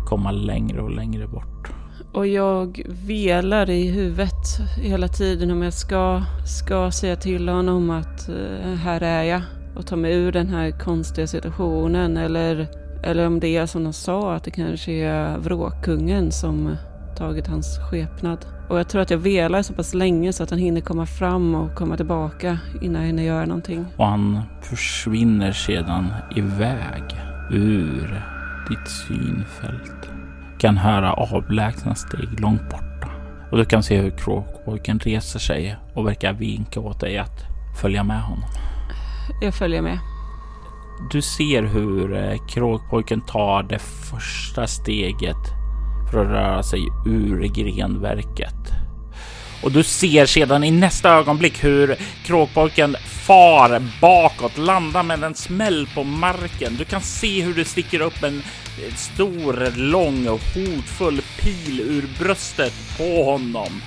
komma 0.06 0.30
längre 0.30 0.80
och 0.80 0.90
längre 0.90 1.26
bort. 1.26 1.73
Och 2.12 2.26
jag 2.26 2.83
velar 2.88 3.71
i 3.71 3.90
huvudet 3.90 4.59
hela 4.83 5.09
tiden 5.09 5.50
om 5.50 5.62
jag 5.62 5.73
ska, 5.73 6.23
ska 6.47 6.90
säga 6.90 7.16
till 7.16 7.49
honom 7.49 7.90
att 7.90 8.28
eh, 8.28 8.75
här 8.75 9.00
är 9.00 9.23
jag 9.23 9.42
och 9.76 9.87
ta 9.87 9.97
mig 9.97 10.14
ur 10.14 10.33
den 10.33 10.49
här 10.49 10.71
konstiga 10.71 11.26
situationen 11.26 12.16
eller, 12.16 12.68
eller 13.06 13.26
om 13.26 13.40
det 13.40 13.56
är 13.56 13.66
som 13.66 13.84
de 13.84 13.92
sa, 13.92 14.34
att 14.34 14.44
det 14.44 14.50
kanske 14.50 14.92
är 14.92 15.38
vråkkungen 15.38 16.32
som 16.32 16.76
tagit 17.16 17.46
hans 17.46 17.78
skepnad. 17.78 18.46
Och 18.68 18.78
jag 18.78 18.88
tror 18.88 19.02
att 19.02 19.10
jag 19.10 19.18
velar 19.18 19.62
så 19.62 19.72
pass 19.72 19.94
länge 19.94 20.32
så 20.32 20.42
att 20.42 20.50
han 20.50 20.58
hinner 20.58 20.80
komma 20.80 21.06
fram 21.06 21.54
och 21.54 21.75
komma 21.75 21.96
tillbaka 21.96 22.58
innan 22.82 23.02
jag 23.02 23.06
hinner 23.06 23.22
göra 23.22 23.46
någonting. 23.46 23.86
Och 23.96 24.06
han 24.06 24.42
försvinner 24.62 25.52
sedan 25.52 26.06
iväg 26.36 27.02
ur 27.50 28.22
ditt 28.68 28.88
synfält. 28.88 30.10
Du 30.52 30.58
kan 30.58 30.76
höra 30.76 31.12
avlägsna 31.12 31.94
steg 31.94 32.40
långt 32.40 32.70
borta. 32.70 33.10
Och 33.50 33.58
du 33.58 33.64
kan 33.64 33.82
se 33.82 34.00
hur 34.00 34.10
kråkpojken 34.10 34.98
reser 34.98 35.38
sig 35.38 35.76
och 35.94 36.06
verkar 36.06 36.32
vinka 36.32 36.80
åt 36.80 37.00
dig 37.00 37.18
att 37.18 37.44
följa 37.80 38.04
med 38.04 38.22
honom. 38.22 38.44
Jag 39.42 39.54
följer 39.54 39.82
med. 39.82 39.98
Du 41.11 41.23
ser 41.23 41.62
hur 41.62 42.17
eh, 42.17 42.47
kråkpojken 42.49 43.21
tar 43.21 43.62
det 43.62 43.79
första 43.79 44.67
steget 44.67 45.37
för 46.11 46.21
att 46.21 46.29
röra 46.29 46.62
sig 46.62 46.81
ur 47.07 47.43
grenverket. 47.43 48.73
Och 49.62 49.73
du 49.73 49.83
ser 49.83 50.26
sedan 50.26 50.65
i 50.65 50.71
nästa 50.71 51.11
ögonblick 51.11 51.65
hur 51.65 51.97
kråkpojken 52.25 52.97
far 53.26 53.83
bakåt, 54.00 54.59
landar 54.59 55.03
med 55.03 55.25
en 55.25 55.35
smäll 55.35 55.88
på 55.95 56.05
marken. 56.05 56.76
Du 56.79 56.85
kan 56.85 57.00
se 57.00 57.43
hur 57.43 57.55
det 57.55 57.65
sticker 57.65 58.00
upp 58.00 58.23
en 58.23 58.43
stor, 58.97 59.76
lång 59.76 60.29
och 60.29 60.41
hotfull 60.55 61.21
pil 61.41 61.81
ur 61.81 62.09
bröstet 62.19 62.75
på 62.99 63.25
honom. 63.25 63.83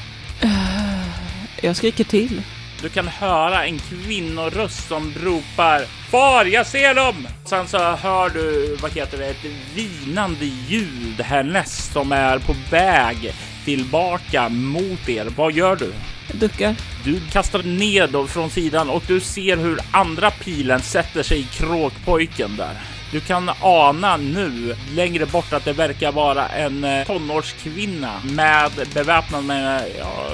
Jag 1.62 1.76
skriker 1.76 2.04
till. 2.04 2.42
Du 2.82 2.90
kan 2.90 3.08
höra 3.08 3.66
en 3.66 3.80
kvinnoröst 3.80 4.88
som 4.88 5.14
ropar 5.24 5.82
Far, 6.12 6.46
jag 6.46 6.68
ser 6.68 6.96
dem! 6.96 7.28
Sen 7.46 7.68
så 7.68 7.78
hör 7.78 8.30
du, 8.30 8.76
vad 8.82 8.92
heter 8.92 9.18
det, 9.18 9.26
ett 9.26 9.46
vinande 9.76 10.46
ljud 10.46 11.22
härnäst 11.22 11.94
som 11.94 12.12
är 12.12 12.40
på 12.40 12.56
väg 12.72 13.34
tillbaka 13.66 14.50
mot 14.50 15.10
er. 15.10 15.26
Vad 15.36 15.54
gör 15.54 15.76
du? 15.76 15.94
Duckar. 16.34 16.76
Du 17.04 17.22
kastar 17.32 17.64
ned 17.64 18.10
då 18.10 18.28
från 18.28 18.50
sidan 18.50 18.90
och 18.90 19.04
du 19.08 19.20
ser 19.20 19.58
hur 19.58 19.80
andra 19.92 20.32
pilen 20.32 20.82
sätter 20.82 21.24
sig 21.24 21.40
i 21.40 21.44
kråkpojken 21.44 22.56
där. 22.58 22.74
Du 23.12 23.20
kan 23.20 23.52
ana 23.62 24.18
nu 24.18 24.76
längre 24.96 25.26
bort 25.26 25.54
att 25.54 25.66
det 25.66 25.74
verkar 25.74 26.12
vara 26.12 26.48
en 26.48 26.84
eh, 26.84 27.08
tonårskvinna 27.08 28.22
med 28.24 28.72
beväpnad 28.94 29.44
med 29.44 29.86
ja, 30.00 30.32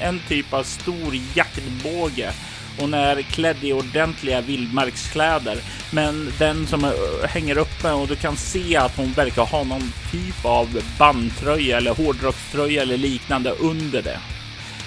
en 0.00 0.20
typ 0.28 0.52
av 0.52 0.62
stor 0.62 1.14
jaktbåge. 1.34 2.32
Hon 2.80 2.94
är 2.94 3.22
klädd 3.22 3.64
i 3.64 3.72
ordentliga 3.72 4.40
vildmarkskläder, 4.40 5.58
men 5.92 6.32
den 6.38 6.66
som 6.66 6.84
eh, 6.84 6.90
hänger 7.28 7.58
uppe 7.58 7.92
och 7.92 8.08
du 8.08 8.16
kan 8.16 8.36
se 8.36 8.76
att 8.76 8.96
hon 8.96 9.12
verkar 9.12 9.44
ha 9.44 9.64
någon 9.64 9.92
typ 10.12 10.44
av 10.44 10.82
bandtröja 10.98 11.76
eller 11.76 11.94
hårdrockströja 11.94 12.82
eller 12.82 12.96
liknande 12.96 13.50
under 13.50 14.02
det. 14.02 14.18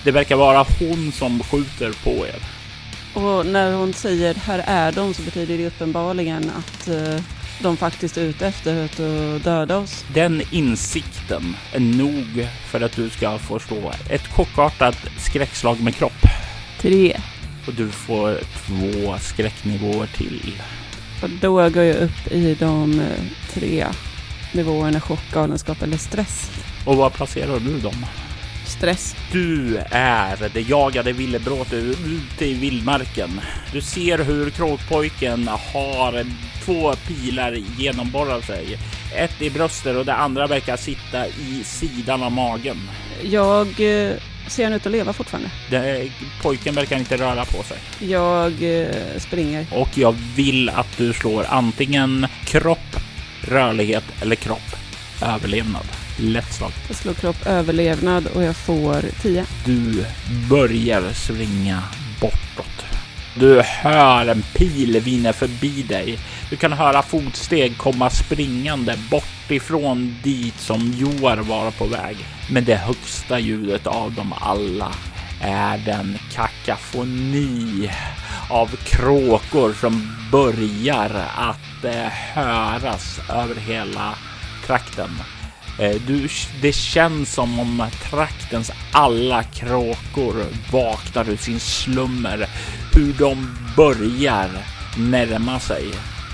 Det 0.04 0.12
verkar 0.12 0.36
vara 0.36 0.66
hon 0.80 1.12
som 1.12 1.44
skjuter 1.44 2.04
på 2.04 2.28
er. 2.28 2.36
Och 3.14 3.46
när 3.46 3.74
hon 3.74 3.94
säger 3.94 4.34
här 4.34 4.64
är 4.68 4.92
de 4.92 5.14
så 5.14 5.22
betyder 5.22 5.58
det 5.58 5.68
uppenbarligen 5.68 6.52
att 6.58 6.88
uh, 6.88 7.20
de 7.60 7.78
faktiskt 7.78 8.18
är 8.18 8.22
ute 8.22 8.48
efter 8.48 8.86
att 8.86 8.98
döda 9.44 9.78
oss. 9.78 10.06
Den 10.14 10.42
insikten 10.52 11.56
är 11.74 11.80
nog 11.80 12.48
för 12.66 12.82
att 12.82 12.96
du 12.96 13.10
ska 13.10 13.38
få 13.38 13.60
slå 13.60 13.92
ett 14.10 14.28
chockartat 14.28 14.98
skräckslag 15.18 15.82
med 15.82 15.96
kropp. 15.96 16.22
Tre. 16.80 17.18
Och 17.68 17.74
du 17.74 17.90
får 17.90 18.40
två 18.66 19.18
skräcknivåer 19.20 20.08
till. 20.08 20.62
Och 21.24 21.30
då 21.30 21.70
går 21.70 21.84
jag 21.84 21.96
upp 21.96 22.32
i 22.32 22.56
de 22.60 23.00
uh, 23.00 23.08
tre 23.54 23.86
nivåerna 24.54 25.02
chock, 25.02 25.32
galenskap 25.34 25.82
eller 25.82 25.98
stress. 25.98 26.52
Och 26.86 26.98
var 26.98 27.10
placerar 27.10 27.60
du 27.60 27.80
dem? 27.80 28.06
stress. 28.66 29.16
Du 29.32 29.78
är 29.92 30.50
det 30.54 30.62
jagade 30.62 31.12
villebrådet 31.12 31.74
ute 31.74 32.46
i 32.46 32.54
vildmarken. 32.54 33.42
Du 33.72 33.82
ser 33.82 34.18
hur 34.18 34.50
kråkpojken 34.50 35.48
har 35.48 36.26
två 36.66 36.94
pilar 36.94 37.52
genomborrar 37.78 38.42
sig. 38.42 38.78
Ett 39.16 39.42
i 39.42 39.50
bröstet 39.50 39.98
och 39.98 40.06
det 40.06 40.14
andra 40.14 40.48
verkar 40.48 40.78
sitta 40.78 41.28
i 41.28 41.64
sidan 41.64 42.24
av 42.24 42.32
magen. 42.32 42.78
Jag 43.24 43.68
eh, 43.68 44.16
ser 44.48 44.64
han 44.64 44.74
ut 44.74 44.86
att 44.86 44.92
leva 44.92 45.14
fortfarande? 45.14 45.50
Det, 45.70 46.12
pojken 46.42 46.76
verkar 46.76 46.98
inte 46.98 47.18
röra 47.18 47.46
på 47.46 47.64
sig. 47.64 47.78
Jag 48.00 48.82
eh, 48.82 48.96
springer. 49.18 49.66
Och 49.72 49.98
jag 49.98 50.16
vill 50.36 50.70
att 50.70 50.98
du 50.98 51.14
slår 51.14 51.46
antingen 51.50 52.28
kropp, 52.46 52.96
rörlighet 53.42 54.04
eller 54.22 54.36
kropp, 54.36 54.76
överlevnad. 55.26 55.86
Lätt 56.20 56.54
slag. 56.54 56.72
Jag 56.88 56.96
slår 56.96 57.14
kropp 57.14 57.46
överlevnad 57.46 58.28
och 58.28 58.44
jag 58.44 58.56
får 58.56 59.02
10. 59.22 59.46
Du 59.66 60.06
börjar 60.50 61.14
svinga 61.14 61.84
bortåt. 62.22 63.03
Du 63.36 63.62
hör 63.62 64.28
en 64.28 64.42
pil 64.42 65.00
vinna 65.00 65.34
förbi 65.34 65.84
dig. 65.84 66.20
Du 66.50 66.56
kan 66.56 66.74
höra 66.74 67.02
fotsteg 67.02 67.78
komma 67.78 68.10
springande 68.10 68.98
bort 69.12 69.52
ifrån 69.52 70.16
dit 70.24 70.60
som 70.60 70.94
Joar 70.98 71.38
var 71.38 71.72
på 71.72 71.86
väg. 71.86 72.18
Men 72.50 72.66
det 72.66 72.76
högsta 72.76 73.40
ljudet 73.40 73.88
av 73.88 74.14
dem 74.14 74.34
alla 74.42 74.92
är 75.42 75.78
den 75.78 76.18
kakafoni 76.34 77.92
av 78.50 78.68
kråkor 78.76 79.74
som 79.74 80.16
börjar 80.32 81.28
att 81.36 81.84
eh, 81.84 82.12
höras 82.34 83.20
över 83.30 83.56
hela 83.56 84.16
trakten. 84.66 85.10
Eh, 85.80 86.02
du, 86.08 86.30
det 86.62 86.74
känns 86.74 87.34
som 87.34 87.60
om 87.60 87.86
traktens 88.10 88.72
alla 88.92 89.44
kråkor 89.44 90.46
vaknar 90.72 91.30
ur 91.30 91.38
sin 91.38 91.60
slummer. 91.60 92.50
Hur 92.94 93.14
de 93.14 93.56
börjar 93.78 94.50
närma 94.98 95.60
sig, 95.60 95.86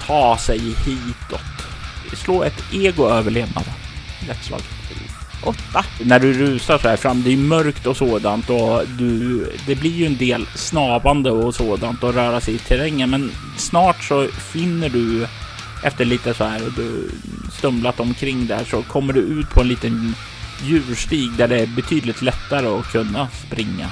ta 0.08 0.38
sig 0.38 0.60
hitåt. 0.60 1.42
Slå 2.14 2.44
ett 2.44 2.64
ego 2.74 3.10
överlevnad. 3.10 3.64
Lätt 4.28 4.44
slag. 4.44 4.62
Åtta. 5.44 5.86
När 6.00 6.20
du 6.20 6.34
rusar 6.34 6.78
så 6.78 6.88
här 6.88 6.98
fram, 6.98 7.24
det 7.24 7.34
är 7.34 7.38
mörkt 7.38 7.86
och 7.88 7.98
sådant 7.98 8.50
och 8.50 8.82
du, 8.88 9.46
det 9.68 9.76
blir 9.76 9.92
ju 9.92 10.06
en 10.06 10.18
del 10.18 10.46
snavande 10.56 11.32
och 11.32 11.56
sådant 11.56 12.04
och 12.04 12.14
röra 12.14 12.42
sig 12.42 12.56
i 12.56 12.58
terrängen. 12.58 13.10
Men 13.10 13.32
snart 13.58 14.04
så 14.04 14.28
finner 14.28 14.90
du 14.90 15.28
efter 15.84 16.06
lite 16.06 16.34
så 16.34 16.44
här 16.44 16.60
du 16.76 17.10
stumlat 17.52 18.00
omkring 18.00 18.48
där 18.48 18.64
så 18.64 18.82
kommer 18.82 19.14
du 19.14 19.20
ut 19.20 19.50
på 19.50 19.62
en 19.62 19.68
liten 19.68 20.16
djurstig 20.64 21.32
där 21.38 21.48
det 21.48 21.60
är 21.60 21.68
betydligt 21.68 22.22
lättare 22.22 22.68
att 22.68 22.92
kunna 22.92 23.28
springa. 23.28 23.90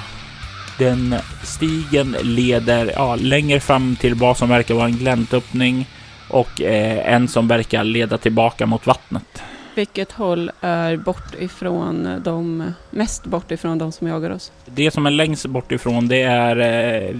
Den 0.78 1.14
stigen 1.42 2.16
leder 2.22 2.92
ja, 2.94 3.16
längre 3.16 3.60
fram 3.60 3.96
till 3.96 4.14
vad 4.14 4.36
som 4.36 4.48
verkar 4.48 4.74
vara 4.74 4.86
en 4.86 4.96
gläntöppning 4.96 5.86
och 6.28 6.60
eh, 6.60 7.14
en 7.14 7.28
som 7.28 7.48
verkar 7.48 7.84
leda 7.84 8.18
tillbaka 8.18 8.66
mot 8.66 8.86
vattnet. 8.86 9.42
Vilket 9.74 10.12
håll 10.12 10.50
är 10.60 10.96
bort 10.96 11.34
ifrån 11.38 12.20
de, 12.24 12.72
mest 12.90 13.24
bort 13.24 13.50
ifrån 13.50 13.78
de 13.78 13.92
som 13.92 14.06
jagar 14.06 14.30
oss? 14.30 14.52
Det 14.66 14.90
som 14.90 15.06
är 15.06 15.10
längst 15.10 15.46
bort 15.46 15.72
ifrån 15.72 16.08
det 16.08 16.22
är 16.22 16.56
eh, 16.58 17.16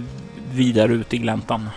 vidare 0.51 0.93
ut 0.93 1.13
i 1.13 1.17
gläntan. 1.17 1.69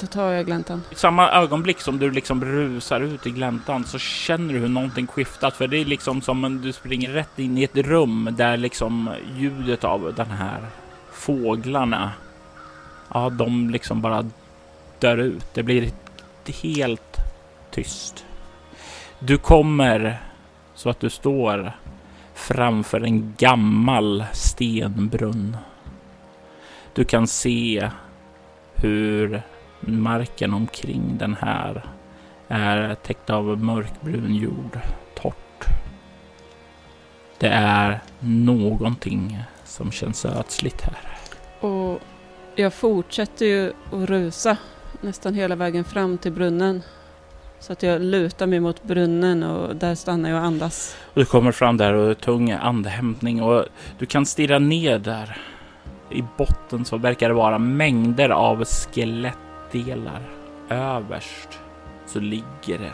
Då 0.00 0.06
tar 0.06 0.32
jag 0.32 0.46
gläntan. 0.46 0.82
I 0.90 0.94
samma 0.94 1.30
ögonblick 1.30 1.80
som 1.80 1.98
du 1.98 2.10
liksom 2.10 2.44
rusar 2.44 3.00
ut 3.00 3.26
i 3.26 3.30
gläntan 3.30 3.84
så 3.84 3.98
känner 3.98 4.54
du 4.54 4.60
hur 4.60 4.68
någonting 4.68 5.06
skiftat. 5.06 5.56
För 5.56 5.66
det 5.66 5.76
är 5.76 5.84
liksom 5.84 6.22
som 6.22 6.44
om 6.44 6.60
du 6.60 6.72
springer 6.72 7.10
rätt 7.10 7.38
in 7.38 7.58
i 7.58 7.64
ett 7.64 7.76
rum 7.76 8.28
där 8.32 8.56
liksom 8.56 9.10
ljudet 9.36 9.84
av 9.84 10.14
den 10.16 10.30
här 10.30 10.66
fåglarna. 11.12 12.12
Ja, 13.14 13.30
de 13.30 13.70
liksom 13.70 14.00
bara 14.00 14.30
dör 14.98 15.16
ut. 15.16 15.54
Det 15.54 15.62
blir 15.62 15.90
helt 16.62 17.16
tyst. 17.70 18.24
Du 19.18 19.38
kommer 19.38 20.22
så 20.74 20.90
att 20.90 21.00
du 21.00 21.10
står 21.10 21.72
framför 22.34 23.00
en 23.00 23.34
gammal 23.38 24.24
stenbrunn. 24.32 25.56
Du 26.94 27.04
kan 27.04 27.26
se 27.26 27.90
hur 28.74 29.42
Marken 29.80 30.54
omkring 30.54 31.18
den 31.18 31.36
här 31.40 31.84
är 32.48 32.94
täckt 32.94 33.30
av 33.30 33.44
mörkbrun 33.44 34.34
jord, 34.34 34.78
torrt. 35.14 35.64
Det 37.38 37.48
är 37.48 38.00
någonting 38.20 39.38
som 39.64 39.90
känns 39.90 40.24
ödsligt 40.24 40.80
här. 40.80 40.98
Och 41.68 42.00
jag 42.54 42.74
fortsätter 42.74 43.46
ju 43.46 43.72
att 43.92 44.08
rusa 44.08 44.56
nästan 45.00 45.34
hela 45.34 45.56
vägen 45.56 45.84
fram 45.84 46.18
till 46.18 46.32
brunnen. 46.32 46.82
Så 47.60 47.72
att 47.72 47.82
jag 47.82 48.02
lutar 48.02 48.46
mig 48.46 48.60
mot 48.60 48.82
brunnen 48.82 49.42
och 49.42 49.76
där 49.76 49.94
stannar 49.94 50.30
jag 50.30 50.38
och 50.38 50.44
andas. 50.44 50.96
Du 51.14 51.24
kommer 51.24 51.52
fram 51.52 51.76
där 51.76 51.92
och 51.92 52.10
är 52.10 52.14
tung 52.14 52.50
andhämtning 52.50 53.42
och 53.42 53.64
du 53.98 54.06
kan 54.06 54.26
stirra 54.26 54.58
ner 54.58 54.98
där. 54.98 55.36
I 56.10 56.24
botten 56.38 56.84
så 56.84 56.96
verkar 56.96 57.28
det 57.28 57.34
vara 57.34 57.58
mängder 57.58 58.28
av 58.28 58.64
skelett 58.64 59.38
delar. 59.72 60.22
Överst 60.70 61.58
så 62.06 62.20
ligger 62.20 62.78
det 62.78 62.92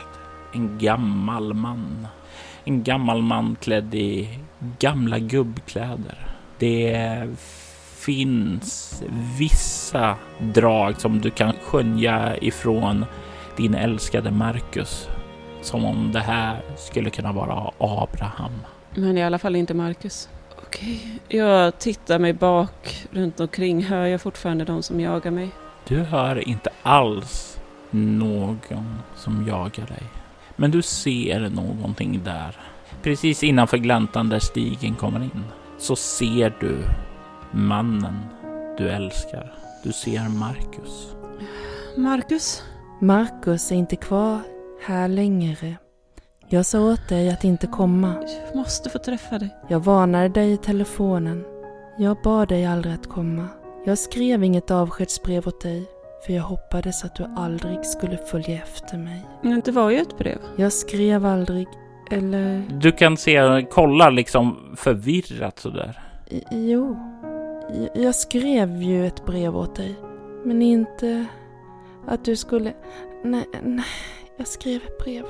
en 0.52 0.78
gammal 0.78 1.54
man. 1.54 2.06
En 2.64 2.82
gammal 2.82 3.22
man 3.22 3.56
klädd 3.60 3.94
i 3.94 4.38
gamla 4.78 5.18
gubbkläder. 5.18 6.18
Det 6.58 7.28
finns 7.96 9.02
vissa 9.38 10.16
drag 10.38 11.00
som 11.00 11.20
du 11.20 11.30
kan 11.30 11.52
skönja 11.62 12.36
ifrån 12.36 13.04
din 13.56 13.74
älskade 13.74 14.30
Marcus. 14.30 15.08
Som 15.62 15.84
om 15.84 16.12
det 16.12 16.20
här 16.20 16.62
skulle 16.76 17.10
kunna 17.10 17.32
vara 17.32 17.70
Abraham. 17.78 18.52
Men 18.94 19.18
i 19.18 19.22
alla 19.24 19.38
fall 19.38 19.56
inte 19.56 19.74
Marcus. 19.74 20.28
Okej, 20.66 21.20
jag 21.28 21.78
tittar 21.78 22.18
mig 22.18 22.32
bak 22.32 23.06
runt 23.10 23.40
omkring. 23.40 23.82
Hör 23.82 24.06
jag 24.06 24.20
fortfarande 24.20 24.64
de 24.64 24.82
som 24.82 25.00
jagar 25.00 25.30
mig? 25.30 25.50
Du 25.88 26.02
hör 26.02 26.48
inte 26.48 26.70
alls 26.82 27.58
någon 27.90 28.98
som 29.16 29.46
jagar 29.46 29.86
dig. 29.86 30.02
Men 30.56 30.70
du 30.70 30.82
ser 30.82 31.48
någonting 31.48 32.24
där. 32.24 32.56
Precis 33.02 33.42
innanför 33.42 33.76
gläntan 33.76 34.28
där 34.28 34.38
stigen 34.38 34.94
kommer 34.94 35.20
in 35.20 35.44
så 35.78 35.96
ser 35.96 36.56
du 36.60 36.76
mannen 37.50 38.18
du 38.78 38.88
älskar. 38.88 39.54
Du 39.82 39.92
ser 39.92 40.28
Marcus. 40.28 41.14
Marcus? 41.96 42.62
Marcus 43.00 43.70
är 43.70 43.76
inte 43.76 43.96
kvar 43.96 44.40
här 44.86 45.08
längre. 45.08 45.76
Jag 46.48 46.66
sa 46.66 46.80
åt 46.80 47.08
dig 47.08 47.30
att 47.30 47.44
inte 47.44 47.66
komma. 47.66 48.14
Jag 48.46 48.56
måste 48.56 48.90
få 48.90 48.98
träffa 48.98 49.38
dig. 49.38 49.56
Jag 49.68 49.80
varnade 49.80 50.28
dig 50.28 50.52
i 50.52 50.56
telefonen. 50.56 51.44
Jag 51.98 52.16
bad 52.24 52.48
dig 52.48 52.66
aldrig 52.66 52.94
att 52.94 53.08
komma. 53.08 53.48
Jag 53.84 53.98
skrev 53.98 54.44
inget 54.44 54.70
avskedsbrev 54.70 55.48
åt 55.48 55.60
dig, 55.60 55.86
för 56.26 56.32
jag 56.32 56.42
hoppades 56.42 57.04
att 57.04 57.14
du 57.16 57.24
aldrig 57.36 57.86
skulle 57.86 58.16
följa 58.16 58.54
efter 58.62 58.98
mig. 58.98 59.26
Men 59.42 59.60
det 59.64 59.72
var 59.72 59.90
ju 59.90 59.98
ett 59.98 60.18
brev. 60.18 60.38
Jag 60.56 60.72
skrev 60.72 61.26
aldrig, 61.26 61.68
eller... 62.10 62.62
Du 62.70 62.92
kan 62.92 63.16
se, 63.16 63.66
kolla 63.70 64.10
liksom 64.10 64.74
förvirrat 64.76 65.58
sådär. 65.58 66.00
I- 66.30 66.42
Jo, 66.50 66.96
jag 67.94 68.14
skrev 68.14 68.82
ju 68.82 69.06
ett 69.06 69.24
brev 69.26 69.56
åt 69.56 69.76
dig. 69.76 69.94
Men 70.44 70.62
inte 70.62 71.26
att 72.06 72.24
du 72.24 72.36
skulle... 72.36 72.72
Nej, 73.24 73.44
nej, 73.62 73.84
jag 74.36 74.46
skrev 74.46 74.76
ett 74.86 74.98
brev. 74.98 75.24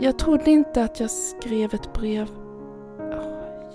Jag 0.00 0.18
trodde 0.18 0.50
inte 0.50 0.84
att 0.84 1.00
jag 1.00 1.10
skrev 1.10 1.74
ett 1.74 1.92
brev. 1.92 2.28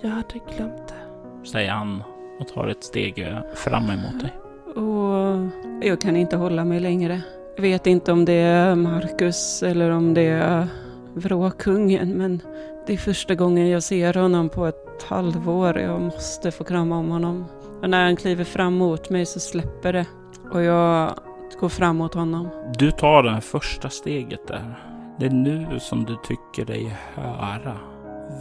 Jag 0.01 0.09
hade 0.09 0.39
glömt 0.57 0.87
det. 0.87 1.47
Säger 1.47 1.71
han 1.71 2.03
och 2.39 2.47
tar 2.47 2.67
ett 2.67 2.83
steg 2.83 3.27
fram 3.55 3.89
emot 3.89 4.19
dig. 4.19 4.33
Och 4.75 5.49
jag 5.81 6.01
kan 6.01 6.15
inte 6.15 6.37
hålla 6.37 6.65
mig 6.65 6.79
längre. 6.79 7.21
Jag 7.55 7.61
vet 7.61 7.87
inte 7.87 8.11
om 8.11 8.25
det 8.25 8.33
är 8.33 8.75
Marcus 8.75 9.63
eller 9.63 9.89
om 9.89 10.13
det 10.13 10.27
är 10.27 10.67
vråkungen, 11.13 12.09
men 12.09 12.41
det 12.87 12.93
är 12.93 12.97
första 12.97 13.35
gången 13.35 13.69
jag 13.69 13.83
ser 13.83 14.13
honom 14.13 14.49
på 14.49 14.65
ett 14.65 15.03
halvår. 15.09 15.79
Jag 15.79 16.01
måste 16.01 16.51
få 16.51 16.63
krama 16.63 16.97
om 16.97 17.09
honom. 17.09 17.45
Och 17.81 17.89
när 17.89 18.03
han 18.05 18.15
kliver 18.15 18.43
fram 18.43 18.73
mot 18.73 19.09
mig 19.09 19.25
så 19.25 19.39
släpper 19.39 19.93
det. 19.93 20.05
Och 20.51 20.61
jag 20.61 21.19
går 21.59 21.69
fram 21.69 21.97
mot 21.97 22.13
honom. 22.13 22.49
Du 22.77 22.91
tar 22.91 23.23
det 23.23 23.41
första 23.41 23.89
steget 23.89 24.47
där. 24.47 24.79
Det 25.19 25.25
är 25.25 25.29
nu 25.29 25.79
som 25.79 26.05
du 26.05 26.15
tycker 26.15 26.73
dig 26.73 26.97
höra 27.15 27.77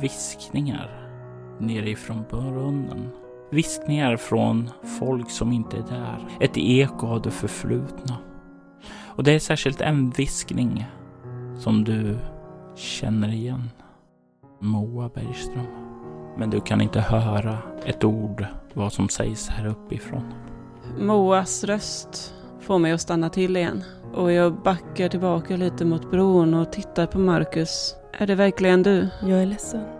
viskningar 0.00 1.10
nerifrån 1.58 2.24
brunnen. 2.30 3.10
Viskningar 3.50 4.16
från 4.16 4.70
folk 4.98 5.30
som 5.30 5.52
inte 5.52 5.76
är 5.76 5.82
där. 5.82 6.28
Ett 6.40 6.56
eko 6.56 7.06
av 7.06 7.22
det 7.22 7.30
förflutna. 7.30 8.18
Och 9.06 9.24
det 9.24 9.32
är 9.32 9.38
särskilt 9.38 9.80
en 9.80 10.10
viskning 10.10 10.86
som 11.58 11.84
du 11.84 12.18
känner 12.76 13.28
igen. 13.28 13.70
Moa 14.60 15.08
Bergström. 15.08 15.66
Men 16.38 16.50
du 16.50 16.60
kan 16.60 16.80
inte 16.80 17.00
höra 17.00 17.58
ett 17.84 18.04
ord 18.04 18.46
vad 18.74 18.92
som 18.92 19.08
sägs 19.08 19.48
här 19.48 19.66
uppifrån. 19.66 20.34
Moas 20.98 21.64
röst 21.64 22.34
får 22.60 22.78
mig 22.78 22.92
att 22.92 23.00
stanna 23.00 23.30
till 23.30 23.56
igen. 23.56 23.84
Och 24.14 24.32
jag 24.32 24.62
backar 24.62 25.08
tillbaka 25.08 25.56
lite 25.56 25.84
mot 25.84 26.10
bron 26.10 26.54
och 26.54 26.72
tittar 26.72 27.06
på 27.06 27.18
Marcus. 27.18 27.94
Är 28.12 28.26
det 28.26 28.34
verkligen 28.34 28.82
du? 28.82 29.08
Jag 29.22 29.42
är 29.42 29.46
ledsen. 29.46 29.93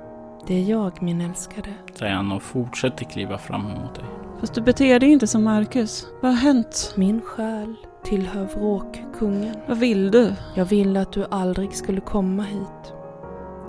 Det 0.46 0.54
är 0.54 0.70
jag, 0.70 1.02
min 1.02 1.20
älskade. 1.20 1.68
Säger 1.94 2.12
han 2.14 2.33
och 2.33 2.42
fortsätter 2.42 3.04
kliva 3.04 3.38
fram 3.38 3.66
emot 3.66 3.94
dig. 3.94 4.04
Fast 4.40 4.54
du 4.54 4.61
beter 4.61 5.00
dig 5.00 5.09
inte 5.09 5.26
som 5.26 5.44
Marcus. 5.44 6.07
Vad 6.22 6.30
har 6.30 6.38
hänt? 6.38 6.94
Min 6.96 7.20
själ 7.20 7.74
tillhör 8.04 8.44
vråkkungen. 8.44 9.57
Vad 9.68 9.78
vill 9.78 10.11
du? 10.11 10.33
Jag 10.54 10.64
ville 10.64 11.00
att 11.00 11.12
du 11.12 11.26
aldrig 11.30 11.74
skulle 11.74 12.00
komma 12.00 12.42
hit. 12.42 12.92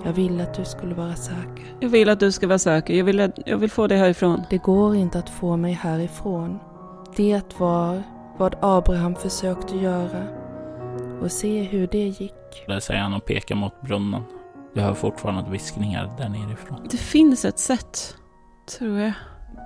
Jag 0.04 0.12
ville 0.12 0.42
att 0.42 0.54
du 0.54 0.64
skulle 0.64 0.94
vara 0.94 1.14
säker. 1.14 1.64
Jag 1.80 1.88
vill 1.88 2.08
att 2.08 2.20
du 2.20 2.32
ska 2.32 2.46
vara 2.46 2.58
säker. 2.58 2.94
Jag 2.94 3.04
vill, 3.04 3.32
jag 3.46 3.58
vill 3.58 3.70
få 3.70 3.86
dig 3.86 3.98
härifrån. 3.98 4.42
Det 4.50 4.58
går 4.58 4.96
inte 4.96 5.18
att 5.18 5.30
få 5.30 5.56
mig 5.56 5.72
härifrån. 5.72 6.58
Det 7.16 7.60
var 7.60 8.02
vad 8.36 8.54
Abraham 8.60 9.14
försökte 9.14 9.76
göra. 9.76 10.22
Och 11.22 11.32
se 11.32 11.62
hur 11.62 11.86
det 11.86 12.06
gick. 12.06 12.66
Där 12.66 12.80
säger 12.80 13.00
han 13.00 13.14
och 13.14 13.24
pekar 13.24 13.54
mot 13.54 13.80
brunnen. 13.80 14.22
Du 14.76 14.82
hör 14.82 14.94
fortfarande 14.94 15.50
viskningar 15.50 16.10
där 16.18 16.28
nerifrån. 16.28 16.88
Det 16.90 16.96
finns 16.96 17.44
ett 17.44 17.58
sätt, 17.58 18.16
tror 18.78 18.98
jag. 19.00 19.12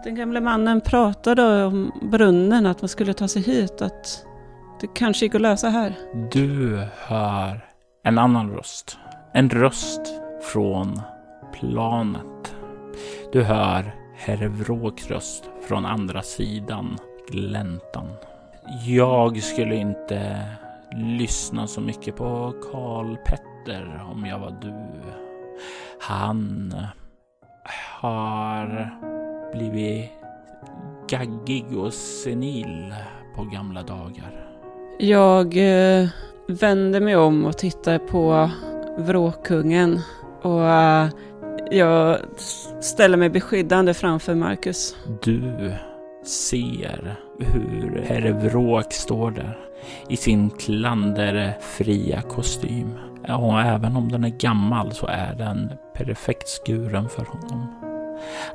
Den 0.04 0.14
gamle 0.14 0.40
mannen 0.40 0.80
pratade 0.80 1.64
om 1.64 1.92
brunnen, 2.02 2.66
att 2.66 2.82
man 2.82 2.88
skulle 2.88 3.14
ta 3.14 3.28
sig 3.28 3.42
hit, 3.42 3.82
att 3.82 4.26
det 4.80 4.86
kanske 4.86 5.24
gick 5.24 5.34
att 5.34 5.40
lösa 5.40 5.68
här. 5.68 5.98
Du 6.32 6.84
hör 6.96 7.64
en 8.04 8.18
annan 8.18 8.50
röst. 8.50 8.98
En 9.34 9.50
röst 9.50 10.00
från 10.42 11.00
planet. 11.52 12.54
Du 13.32 13.42
hör 13.42 13.94
herr 14.16 14.48
Vråks 14.48 15.06
röst 15.06 15.50
från 15.68 15.86
andra 15.86 16.22
sidan 16.22 16.98
gläntan. 17.30 18.06
Jag 18.86 19.42
skulle 19.42 19.74
inte 19.74 20.46
lyssna 20.92 21.66
så 21.66 21.80
mycket 21.80 22.16
på 22.16 22.54
Karl 22.72 23.16
Petter 23.64 24.02
om 24.12 24.26
jag 24.26 24.38
var 24.38 24.56
du. 24.60 24.72
Han 26.00 26.74
har 28.00 28.90
blivit 29.52 30.10
gaggig 31.08 31.76
och 31.76 31.94
senil 31.94 32.94
på 33.36 33.44
gamla 33.44 33.82
dagar. 33.82 34.46
Jag 34.98 35.46
eh, 35.56 36.08
vänder 36.48 37.00
mig 37.00 37.16
om 37.16 37.44
och 37.44 37.58
tittar 37.58 37.98
på 37.98 38.50
vråkungen 38.98 40.00
och 40.42 40.68
eh, 40.68 41.08
jag 41.70 42.18
ställer 42.80 43.16
mig 43.16 43.30
beskyddande 43.30 43.94
framför 43.94 44.34
Marcus. 44.34 44.96
Du 45.22 45.72
ser 46.24 47.16
hur 47.38 48.02
herr 48.06 48.32
Vråk 48.32 48.92
står 48.92 49.30
där 49.30 49.58
i 50.08 50.16
sin 50.16 50.50
klanderfria 50.50 52.22
kostym. 52.22 53.09
Och 53.36 53.60
även 53.60 53.96
om 53.96 54.12
den 54.12 54.24
är 54.24 54.28
gammal 54.28 54.92
så 54.92 55.06
är 55.06 55.34
den 55.34 55.72
perfekt 55.94 56.48
skuren 56.48 57.08
för 57.08 57.24
honom. 57.24 57.66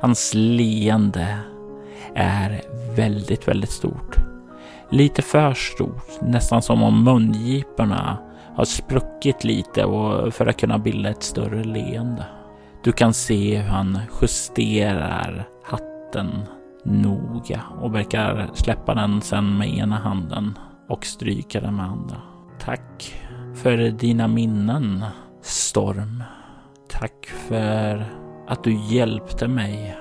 Hans 0.00 0.32
leende 0.34 1.38
är 2.14 2.62
väldigt, 2.96 3.48
väldigt 3.48 3.70
stort. 3.70 4.16
Lite 4.90 5.22
för 5.22 5.54
stort, 5.54 6.20
nästan 6.22 6.62
som 6.62 6.82
om 6.82 7.04
mungiporna 7.04 8.18
har 8.56 8.64
spruckit 8.64 9.44
lite 9.44 9.84
och 9.84 10.34
för 10.34 10.46
att 10.46 10.60
kunna 10.60 10.78
bilda 10.78 11.10
ett 11.10 11.22
större 11.22 11.64
leende. 11.64 12.26
Du 12.84 12.92
kan 12.92 13.14
se 13.14 13.58
hur 13.58 13.68
han 13.68 13.98
justerar 14.22 15.48
hatten 15.64 16.30
noga 16.84 17.62
och 17.80 17.94
verkar 17.94 18.50
släppa 18.54 18.94
den 18.94 19.20
sen 19.20 19.58
med 19.58 19.68
ena 19.68 19.96
handen 19.96 20.58
och 20.88 21.06
stryka 21.06 21.60
den 21.60 21.76
med 21.76 21.86
andra. 21.86 22.16
Tack 22.58 23.14
för 23.56 23.76
dina 23.76 24.28
minnen, 24.28 25.04
Storm. 25.42 26.22
Tack 26.88 27.26
för 27.26 28.06
att 28.46 28.64
du 28.64 28.74
hjälpte 28.74 29.48
mig 29.48 29.96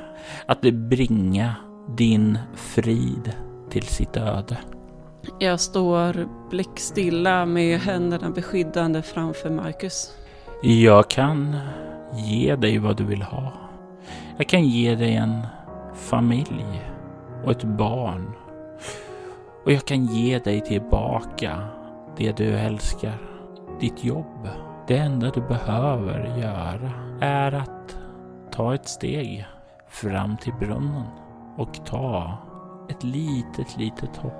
att 0.46 0.62
bringa 0.62 1.56
din 1.98 2.40
frid 2.56 3.34
till 3.70 3.84
sitt 3.84 4.18
öde. 4.18 4.58
Jag 5.40 5.60
står 5.60 6.28
blickstilla 6.50 7.46
med 7.46 7.80
händerna 7.80 8.30
beskyddande 8.30 9.02
framför 9.02 9.50
Marcus. 9.50 10.12
Jag 10.64 11.10
kan 11.10 11.58
ge 12.14 12.56
dig 12.56 12.78
vad 12.78 12.98
du 12.98 13.04
vill 13.04 13.22
ha. 13.22 13.54
Jag 14.38 14.48
kan 14.48 14.64
ge 14.64 14.96
dig 14.96 15.16
en 15.16 15.42
familj 15.96 16.66
och 17.46 17.52
ett 17.52 17.64
barn. 17.64 18.34
Och 19.66 19.72
jag 19.72 19.86
kan 19.86 20.06
ge 20.06 20.40
dig 20.40 20.62
tillbaka 20.62 21.68
det 22.18 22.38
du 22.38 22.58
älskar. 22.58 23.35
Ditt 23.80 24.04
jobb. 24.04 24.50
Det 24.88 24.98
enda 24.98 25.30
du 25.30 25.42
behöver 25.42 26.38
göra 26.38 26.92
är 27.22 27.52
att 27.52 27.98
ta 28.52 28.76
ett 28.76 28.88
steg 28.88 29.46
fram 29.90 30.38
till 30.38 30.54
brunnen 30.54 31.08
och 31.58 31.86
ta 31.86 32.38
ett 32.90 33.04
litet, 33.04 33.78
litet 33.78 34.18
hopp. 34.18 34.34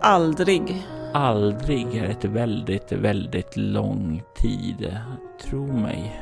Aldrig 0.00 0.84
aldrig 1.12 1.96
är 1.96 2.04
ett 2.04 2.24
väldigt, 2.24 2.92
väldigt 2.92 3.56
lång 3.56 4.22
tid. 4.36 4.98
Tro 5.42 5.66
mig. 5.66 6.20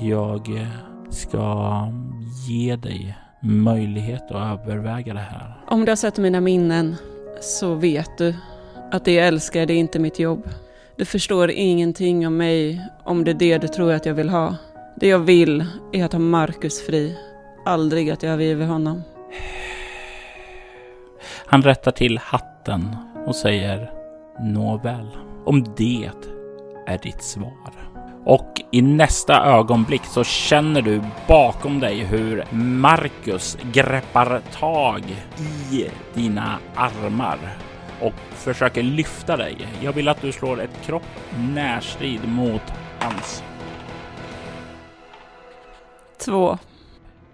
Jag 0.00 0.68
ska 1.10 1.88
ge 2.48 2.76
dig 2.76 3.18
möjlighet 3.42 4.30
att 4.30 4.60
överväga 4.60 5.14
det 5.14 5.20
här. 5.20 5.64
Om 5.68 5.84
du 5.84 5.90
har 5.90 5.96
sett 5.96 6.18
mina 6.18 6.40
minnen 6.40 6.96
så 7.40 7.74
vet 7.74 8.18
du 8.18 8.34
att 8.92 9.04
det 9.04 9.12
jag 9.12 9.26
älskar, 9.26 9.66
det 9.66 9.72
är 9.72 9.78
inte 9.78 9.98
mitt 9.98 10.18
jobb. 10.18 10.48
Du 10.96 11.04
förstår 11.04 11.50
ingenting 11.50 12.26
om 12.26 12.36
mig 12.36 12.86
om 13.04 13.24
det 13.24 13.30
är 13.30 13.34
det 13.34 13.58
du 13.58 13.68
tror 13.68 13.92
att 13.92 14.06
jag 14.06 14.14
vill 14.14 14.28
ha. 14.28 14.56
Det 14.96 15.08
jag 15.08 15.18
vill 15.18 15.66
är 15.92 16.04
att 16.04 16.12
ha 16.12 16.20
Marcus 16.20 16.86
fri. 16.86 17.18
Aldrig 17.64 18.10
att 18.10 18.22
jag 18.22 18.32
övergiver 18.32 18.66
honom. 18.66 19.02
Han 21.46 21.62
rättar 21.62 21.90
till 21.90 22.18
hatten 22.18 22.96
och 23.26 23.36
säger 23.36 23.90
Nåväl, 24.40 25.08
om 25.44 25.64
det 25.76 26.10
är 26.86 26.98
ditt 26.98 27.22
svar. 27.22 27.72
Och 28.24 28.62
i 28.72 28.82
nästa 28.82 29.44
ögonblick 29.44 30.04
så 30.04 30.24
känner 30.24 30.82
du 30.82 31.02
bakom 31.28 31.80
dig 31.80 31.98
hur 31.98 32.44
Marcus 32.54 33.58
greppar 33.72 34.40
tag 34.52 35.02
i 35.72 35.86
dina 36.14 36.58
armar 36.74 37.38
och 38.00 38.14
försöker 38.34 38.82
lyfta 38.82 39.36
dig. 39.36 39.56
Jag 39.82 39.92
vill 39.92 40.08
att 40.08 40.22
du 40.22 40.32
slår 40.32 40.60
ett 40.60 40.82
kropp 40.86 41.06
närstrid 41.38 42.28
mot 42.28 42.62
hans. 43.00 43.42
Två. 46.24 46.58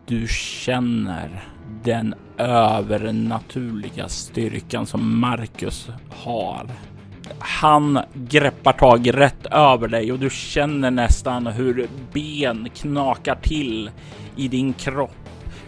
Du 0.07 0.27
känner 0.29 1.45
den 1.83 2.15
övernaturliga 2.39 4.09
styrkan 4.09 4.87
som 4.87 5.21
Marcus 5.21 5.89
har. 6.11 6.67
Han 7.39 7.99
greppar 8.15 8.73
tag 8.73 9.15
rätt 9.15 9.47
över 9.47 9.89
dig 9.89 10.13
och 10.13 10.19
du 10.19 10.31
känner 10.31 10.91
nästan 10.91 11.47
hur 11.47 11.89
ben 12.13 12.69
knakar 12.75 13.35
till 13.35 13.91
i 14.37 14.49
din 14.49 14.73
kropp. 14.73 15.17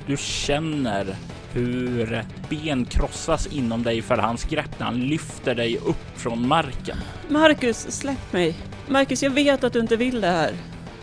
Du 0.06 0.16
känner 0.16 1.06
hur 1.54 2.24
ben 2.50 2.84
krossas 2.84 3.46
inom 3.46 3.82
dig 3.82 4.02
för 4.02 4.16
hans 4.16 4.44
grepp 4.44 4.78
när 4.78 4.86
han 4.86 5.00
lyfter 5.00 5.54
dig 5.54 5.78
upp 5.78 6.18
från 6.18 6.48
marken. 6.48 6.96
Marcus, 7.28 7.90
släpp 7.90 8.32
mig. 8.32 8.54
Marcus, 8.88 9.22
jag 9.22 9.30
vet 9.30 9.64
att 9.64 9.72
du 9.72 9.80
inte 9.80 9.96
vill 9.96 10.20
det 10.20 10.26
här. 10.30 10.52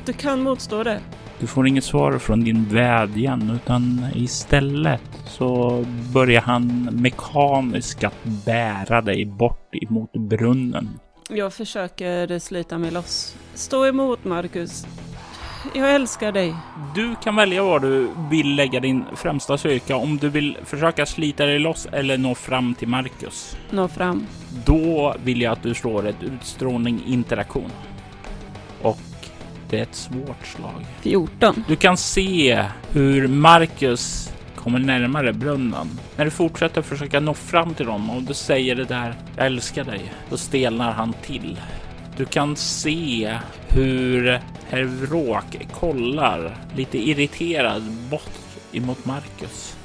Du 0.05 0.13
kan 0.13 0.41
motstå 0.41 0.83
det. 0.83 0.99
Du 1.39 1.47
får 1.47 1.67
inget 1.67 1.83
svar 1.83 2.17
från 2.17 2.43
din 2.43 2.65
vädjan 2.65 3.59
utan 3.63 4.05
istället 4.15 5.01
så 5.25 5.85
börjar 6.13 6.41
han 6.41 6.89
mekaniskt 6.91 8.03
att 8.03 8.23
bära 8.45 9.01
dig 9.01 9.25
bort 9.25 9.75
emot 9.75 10.11
brunnen. 10.13 10.89
Jag 11.29 11.53
försöker 11.53 12.39
slita 12.39 12.77
mig 12.77 12.91
loss. 12.91 13.35
Stå 13.53 13.85
emot 13.85 14.25
Marcus. 14.25 14.85
Jag 15.73 15.95
älskar 15.95 16.31
dig. 16.31 16.55
Du 16.95 17.15
kan 17.23 17.35
välja 17.35 17.63
var 17.63 17.79
du 17.79 18.09
vill 18.29 18.55
lägga 18.55 18.79
din 18.79 19.05
främsta 19.15 19.57
styrka. 19.57 19.95
Om 19.95 20.17
du 20.17 20.29
vill 20.29 20.57
försöka 20.65 21.05
slita 21.05 21.45
dig 21.45 21.59
loss 21.59 21.87
eller 21.91 22.17
nå 22.17 22.35
fram 22.35 22.75
till 22.75 22.87
Marcus. 22.87 23.57
Nå 23.69 23.87
fram. 23.87 24.27
Då 24.65 25.15
vill 25.23 25.41
jag 25.41 25.51
att 25.51 25.63
du 25.63 25.73
slår 25.73 26.07
ett 26.07 26.23
utstrålning 26.23 27.03
interaktion. 27.07 27.71
Och 28.81 28.99
det 29.69 29.79
är 29.79 29.83
ett 29.83 29.95
svårt 29.95 30.45
slag. 30.45 30.85
14. 31.01 31.63
Du 31.67 31.75
kan 31.75 31.97
se 31.97 32.65
hur 32.91 33.27
Marcus 33.27 34.33
kommer 34.55 34.79
närmare 34.79 35.33
brunnen. 35.33 35.99
När 36.15 36.25
du 36.25 36.31
fortsätter 36.31 36.81
försöka 36.81 37.19
nå 37.19 37.33
fram 37.33 37.73
till 37.73 37.85
dem 37.85 38.09
och 38.09 38.23
du 38.23 38.33
säger 38.33 38.75
det 38.75 38.85
där, 38.85 39.13
jag 39.37 39.45
älskar 39.45 39.83
dig, 39.83 40.13
då 40.29 40.37
stelnar 40.37 40.91
han 40.91 41.13
till. 41.13 41.59
Du 42.19 42.25
kan 42.25 42.55
se 42.55 43.37
hur 43.69 44.41
Herr 44.69 44.83
Vråk 44.83 45.57
kollar 45.79 46.57
lite 46.75 46.97
irriterad 46.97 47.83
bort 48.09 48.39
emot 48.71 49.05
Marcus. 49.05 49.77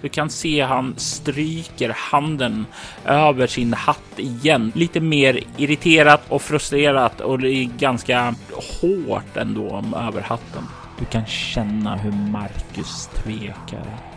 Du 0.00 0.08
kan 0.08 0.30
se 0.30 0.60
han 0.60 0.94
stryker 0.96 1.94
handen 1.96 2.66
över 3.04 3.46
sin 3.46 3.72
hatt 3.72 4.18
igen. 4.18 4.72
Lite 4.74 5.00
mer 5.00 5.40
irriterat 5.56 6.22
och 6.28 6.42
frustrerat 6.42 7.20
och 7.20 7.38
det 7.38 7.50
är 7.50 7.64
ganska 7.78 8.34
hårt 8.80 9.36
ändå 9.36 9.84
över 9.96 10.20
hatten. 10.20 10.62
Du 10.98 11.04
kan 11.04 11.26
känna 11.26 11.96
hur 11.96 12.12
Marcus 12.12 13.06
tvekar. 13.14 14.15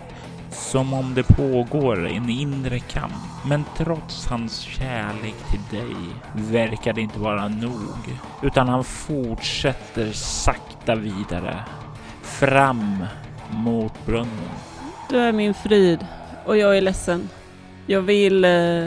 Som 0.59 0.93
om 0.93 1.13
det 1.13 1.23
pågår 1.23 2.07
en 2.07 2.29
inre 2.29 2.79
kamp. 2.79 3.13
Men 3.45 3.63
trots 3.77 4.27
hans 4.27 4.59
kärlek 4.59 5.35
till 5.51 5.79
dig 5.79 5.95
verkar 6.33 6.93
det 6.93 7.01
inte 7.01 7.19
vara 7.19 7.47
nog. 7.47 8.19
Utan 8.41 8.67
han 8.67 8.83
fortsätter 8.83 10.11
sakta 10.11 10.95
vidare. 10.95 11.63
Fram 12.21 13.05
mot 13.49 14.05
brunnen. 14.05 14.49
Du 15.09 15.17
är 15.17 15.31
min 15.31 15.53
frid 15.53 16.05
och 16.45 16.57
jag 16.57 16.77
är 16.77 16.81
ledsen. 16.81 17.29
Jag 17.85 18.01
vill 18.01 18.45
eh, 18.45 18.85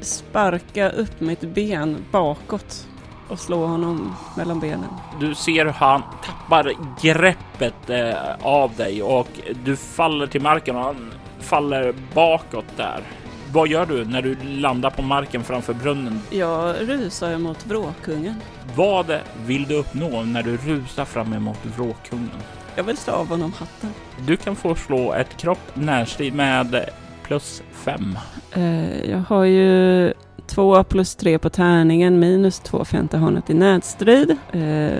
sparka 0.00 0.90
upp 0.90 1.20
mitt 1.20 1.40
ben 1.40 1.96
bakåt 2.10 2.86
och 3.28 3.38
slå 3.38 3.66
honom 3.66 4.14
mellan 4.36 4.60
benen. 4.60 4.90
Du 5.20 5.34
ser 5.34 5.64
hur 5.64 5.72
han 5.72 6.02
tappar 6.24 6.72
greppet 7.02 7.90
eh, 7.90 8.14
av 8.42 8.74
dig 8.76 9.02
och 9.02 9.28
du 9.64 9.76
faller 9.76 10.26
till 10.26 10.42
marken 10.42 10.76
och 10.76 10.82
han 10.82 11.12
faller 11.40 11.94
bakåt 12.14 12.76
där. 12.76 13.00
Vad 13.52 13.68
gör 13.68 13.86
du 13.86 14.04
när 14.04 14.22
du 14.22 14.36
landar 14.42 14.90
på 14.90 15.02
marken 15.02 15.44
framför 15.44 15.74
brunnen? 15.74 16.20
Jag 16.30 16.76
rusar 16.80 17.38
mot 17.38 17.66
vråkungen. 17.66 18.34
Vad 18.76 19.18
vill 19.46 19.64
du 19.64 19.74
uppnå 19.74 20.22
när 20.22 20.42
du 20.42 20.56
rusar 20.56 21.04
fram 21.04 21.32
emot 21.32 21.58
vråkungen? 21.62 22.30
Jag 22.76 22.84
vill 22.84 22.96
slå 22.96 23.12
av 23.12 23.28
honom 23.28 23.52
hatten. 23.52 23.90
Du 24.26 24.36
kan 24.36 24.56
få 24.56 24.74
slå 24.74 25.12
ett 25.12 25.36
kropp 25.36 25.70
närstrid 25.74 26.34
med 26.34 26.84
plus 27.22 27.62
fem. 27.72 28.18
Eh, 28.52 29.10
jag 29.10 29.22
har 29.28 29.44
ju 29.44 30.12
två 30.46 30.84
plus 30.84 31.14
tre 31.14 31.38
på 31.38 31.50
tärningen 31.50 32.18
minus 32.18 32.60
två 32.60 32.84
för 32.84 32.96
jag 32.96 33.04
inte 33.04 33.16
har 33.16 33.30
något 33.30 33.50
i 33.50 33.54
nätstrid. 33.54 34.36
Eh, 34.52 34.98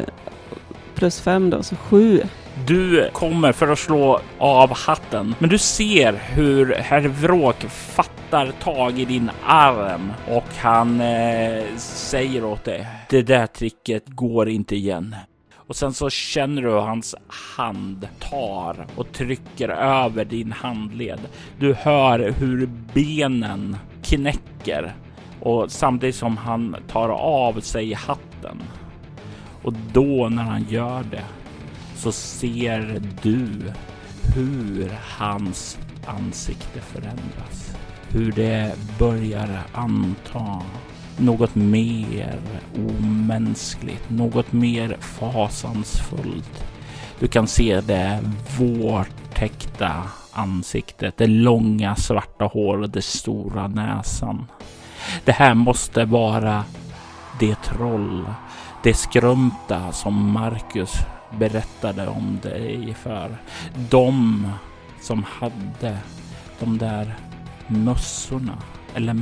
plus 0.95 1.21
fem 1.21 1.51
då, 1.51 1.63
så 1.63 1.77
sju. 1.77 2.23
Du 2.67 3.11
kommer 3.13 3.53
för 3.53 3.69
att 3.69 3.79
slå 3.79 4.21
av 4.39 4.77
hatten, 4.77 5.35
men 5.39 5.51
du 5.51 5.59
ser 5.59 6.13
hur 6.13 6.75
herr 6.75 7.01
Vråk 7.01 7.57
fattar 7.69 8.53
tag 8.63 8.99
i 8.99 9.05
din 9.05 9.31
arm 9.45 10.13
och 10.29 10.45
han 10.59 11.01
eh, 11.01 11.65
säger 11.77 12.45
åt 12.45 12.65
dig. 12.65 12.87
Det 13.09 13.23
där 13.23 13.47
tricket 13.47 14.05
går 14.07 14.49
inte 14.49 14.77
igen. 14.77 15.17
Och 15.67 15.77
sen 15.77 15.93
så 15.93 16.11
känner 16.11 16.63
du 16.63 16.69
hur 16.69 16.79
hans 16.79 17.15
hand 17.57 18.09
tar 18.21 18.87
och 18.97 19.13
trycker 19.13 19.69
över 19.69 20.25
din 20.25 20.53
handled. 20.53 21.21
Du 21.59 21.75
hör 21.75 22.19
hur 22.19 22.69
benen 22.95 23.77
knäcker 24.03 24.95
och 25.45 25.71
samtidigt 25.71 26.17
som 26.17 26.37
han 26.37 26.77
tar 26.89 27.09
av 27.09 27.61
sig 27.61 27.93
hatten. 27.93 28.63
Och 29.63 29.73
då 29.93 30.29
när 30.29 30.43
han 30.43 30.65
gör 30.69 31.05
det 31.11 31.25
så 31.97 32.13
ser 32.13 33.03
du 33.23 33.73
hur 34.35 34.93
hans 35.19 35.79
ansikte 36.07 36.81
förändras. 36.81 37.77
Hur 38.09 38.33
det 38.33 38.75
börjar 38.99 39.63
anta 39.73 40.63
något 41.19 41.55
mer 41.55 42.41
omänskligt, 42.77 44.11
något 44.11 44.53
mer 44.53 44.97
fasansfullt. 45.01 46.65
Du 47.19 47.29
kan 47.29 47.47
se 47.47 47.81
det 47.81 48.21
vårtäckta 48.59 49.93
ansiktet, 50.33 51.17
det 51.17 51.27
långa 51.27 51.97
svarta 51.97 52.45
håret, 52.45 52.93
den 52.93 53.03
stora 53.03 53.69
näsan. 53.69 54.47
Det 55.25 55.33
här 55.33 55.55
måste 55.55 56.05
vara 56.05 56.65
det 57.39 57.55
troll, 57.55 58.25
det 58.83 58.95
skrumta 58.95 59.93
som 59.93 60.33
Marcus 60.33 60.93
berättade 61.39 62.07
om 62.07 62.39
dig 62.43 62.95
för. 62.95 63.37
De 63.91 64.49
som 65.01 65.25
hade 65.39 65.99
de 66.61 66.79
där 66.79 67.15
mössorna 67.67 68.59
eller 68.95 69.17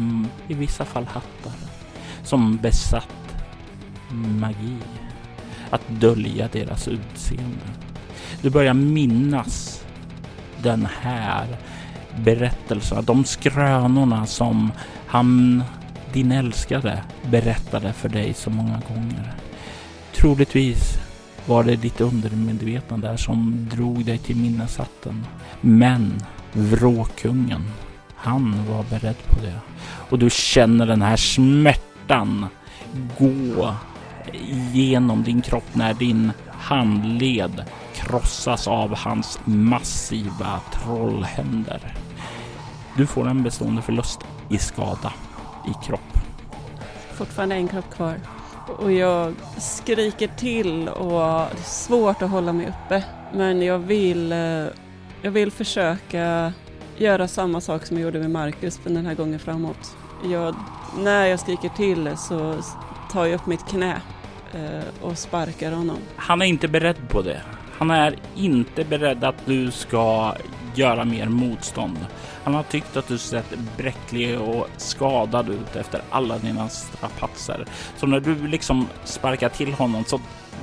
i 0.48 0.54
vissa 0.54 0.84
fall 0.84 1.06
hattar 1.06 1.52
som 2.24 2.56
besatt 2.56 3.36
magi 4.40 4.76
att 5.70 5.88
dölja 5.88 6.48
deras 6.52 6.88
utseende. 6.88 7.66
Du 8.42 8.50
börjar 8.50 8.74
minnas 8.74 9.84
den 10.62 10.88
här 11.00 11.46
berättelserna, 12.16 13.03
de 13.03 13.25
skrönorna 13.25 14.27
som 14.27 14.72
han, 15.07 15.62
din 16.12 16.33
älskade, 16.33 17.03
berättade 17.31 17.92
för 17.92 18.09
dig 18.09 18.35
så 18.35 18.51
många 18.51 18.81
gånger. 18.88 19.33
Troligtvis 20.12 20.98
var 21.46 21.64
det 21.64 21.77
ditt 21.77 22.01
undermedvetna 22.01 22.96
där 22.96 23.16
som 23.16 23.68
drog 23.70 24.05
dig 24.05 24.18
till 24.18 24.37
minneshatten. 24.37 25.27
Men 25.61 26.22
vråkungen 26.53 27.62
Han 28.16 28.66
var 28.68 28.83
beredd 28.83 29.27
på 29.29 29.40
det. 29.42 29.59
Och 30.11 30.18
du 30.18 30.31
känner 30.31 30.87
den 30.87 31.03
här 31.03 31.16
smärtan 31.16 32.46
gå 33.18 33.75
genom 34.72 35.22
din 35.22 35.42
kropp 35.42 35.75
när 35.75 35.94
din 35.94 36.33
handled 36.51 37.64
krossas 37.94 38.68
av 38.68 38.96
hans 38.96 39.38
massiva 39.44 40.61
trollhänder. 40.72 41.94
Du 42.96 43.07
får 43.07 43.28
en 43.28 43.42
bestående 43.42 43.83
förlust 43.83 44.20
i 44.48 44.59
skada 44.59 45.12
i 45.68 45.87
kropp. 45.87 46.00
Fortfarande 47.12 47.55
en 47.55 47.68
kropp 47.68 47.94
kvar. 47.94 48.14
Och 48.78 48.92
jag 48.92 49.35
skriker 49.59 50.28
till 50.28 50.88
och 50.88 51.11
det 51.11 51.61
är 51.61 51.64
svårt 51.64 52.22
att 52.22 52.31
hålla 52.31 52.52
mig 52.52 52.66
uppe. 52.66 53.05
Men 53.35 53.62
jag 53.62 53.78
vill, 53.78 54.33
eh, 54.33 54.66
jag 55.22 55.31
vill 55.31 55.50
försöka 55.50 56.52
göra 56.96 57.28
samma 57.28 57.61
sak 57.61 57.87
som 57.87 57.96
jag 57.96 58.05
gjorde 58.05 58.18
med 58.18 58.31
Marcus 58.31 58.81
men 58.85 58.94
den 58.94 59.07
här 59.07 59.14
gången 59.14 59.38
framåt. 59.38 59.96
Jag, 60.24 60.55
när 60.98 61.26
jag 61.26 61.40
skriker 61.40 61.68
till 61.68 62.16
så 62.16 62.57
tar 63.12 63.26
jag 63.26 63.35
upp 63.35 63.46
mitt 63.46 63.68
knä 63.68 64.00
eh, 64.55 64.85
och 65.05 65.18
sparkar 65.18 65.72
honom. 65.72 65.98
Han 66.16 66.42
är 66.42 66.46
inte 66.46 66.68
beredd 66.68 67.09
på 67.09 67.22
det. 67.22 67.40
Han 67.78 67.90
är 67.90 68.14
inte 68.37 68.85
beredd 68.85 69.24
att 69.24 69.46
du 69.46 69.70
ska 69.70 70.35
göra 70.74 71.05
mer 71.05 71.28
motstånd. 71.28 71.98
Han 72.44 72.55
har 72.55 72.62
tyckt 72.62 72.96
att 72.96 73.09
du 73.09 73.18
sett 73.18 73.55
bräcklig 73.76 74.40
och 74.40 74.68
skadad 74.76 75.48
ut 75.48 75.76
efter 75.76 76.00
alla 76.11 76.38
dina 76.38 76.68
strapatser. 76.68 77.64
Så 77.96 78.07
när 78.07 78.20
du 78.20 78.48
liksom 78.48 78.88
sparkar 79.05 79.48
till 79.48 79.72
honom 79.72 80.05
så 80.05 80.20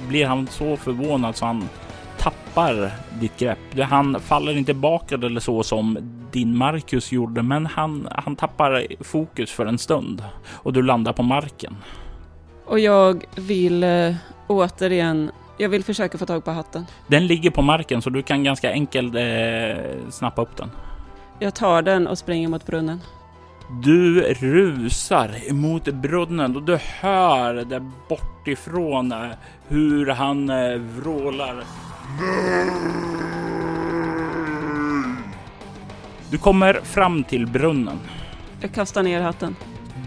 blir 0.08 0.26
han 0.26 0.48
så 0.48 0.78
förvånad 0.78 1.36
så 1.36 1.46
han 1.46 1.70
tappar 2.18 2.92
ditt 3.20 3.38
grepp. 3.38 3.80
Han 3.82 4.20
faller 4.20 4.58
inte 4.58 4.74
bakåt 4.74 5.24
eller 5.24 5.40
så 5.40 5.64
som 5.64 5.98
din 6.32 6.58
Marcus 6.58 7.12
gjorde, 7.12 7.44
men 7.44 7.66
han, 7.66 8.08
han 8.12 8.36
tappar 8.36 8.86
fokus 9.04 9.52
för 9.52 9.66
en 9.66 9.78
stund 9.78 10.24
och 10.48 10.74
du 10.74 10.82
landar 10.82 11.14
på 11.14 11.24
marken. 11.24 11.78
Och 12.66 12.80
jag 12.80 13.24
vill 13.36 13.84
äh, 13.84 14.16
återigen 14.48 15.32
jag 15.58 15.70
vill 15.70 15.84
försöka 15.84 16.18
få 16.18 16.26
tag 16.26 16.46
på 16.46 16.52
hatten. 16.52 16.86
Den 17.08 17.28
ligger 17.28 17.52
på 17.52 17.62
marken 17.62 18.02
så 18.02 18.10
du 18.10 18.22
kan 18.22 18.44
ganska 18.44 18.72
enkelt 18.72 19.16
eh, 19.16 20.10
snappa 20.10 20.42
upp 20.42 20.58
den. 20.58 20.70
Jag 21.42 21.56
tar 21.56 21.82
den 21.82 22.08
och 22.08 22.18
springer 22.18 22.48
mot 22.48 22.66
brunnen. 22.66 23.02
Du 23.84 24.22
rusar 24.22 25.50
emot 25.50 25.84
brunnen 25.84 26.56
och 26.56 26.64
du 26.64 26.78
hör 26.78 27.54
där 27.54 27.92
bortifrån 28.10 29.14
hur 29.68 30.06
han 30.08 30.50
eh, 30.50 30.78
vrålar. 30.78 31.64
Du 36.32 36.38
kommer 36.38 36.74
fram 36.74 37.24
till 37.24 37.48
brunnen. 37.48 38.00
Jag 38.62 38.72
kastar 38.72 39.04
ner 39.04 39.22
hatten. 39.22 39.56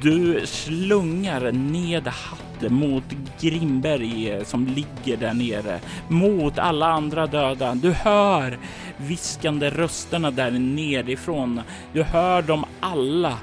Du 0.03 0.47
slungar 0.47 1.53
ned 1.53 2.07
hatten 2.07 2.75
mot 2.75 3.05
Grimberg 3.41 4.31
eh, 4.31 4.45
som 4.45 4.67
ligger 4.67 5.17
där 5.17 5.35
nere, 5.35 5.81
mot 6.09 6.59
alla 6.59 6.87
andra 6.87 7.27
döda. 7.27 7.75
Du 7.75 7.93
hör 7.93 8.59
viskande 8.97 9.71
rösterna 9.71 10.31
där 10.31 10.51
nerifrån. 10.51 11.61
Du 11.93 12.03
hör 12.03 12.43
dem 12.43 12.65
alla 12.81 13.39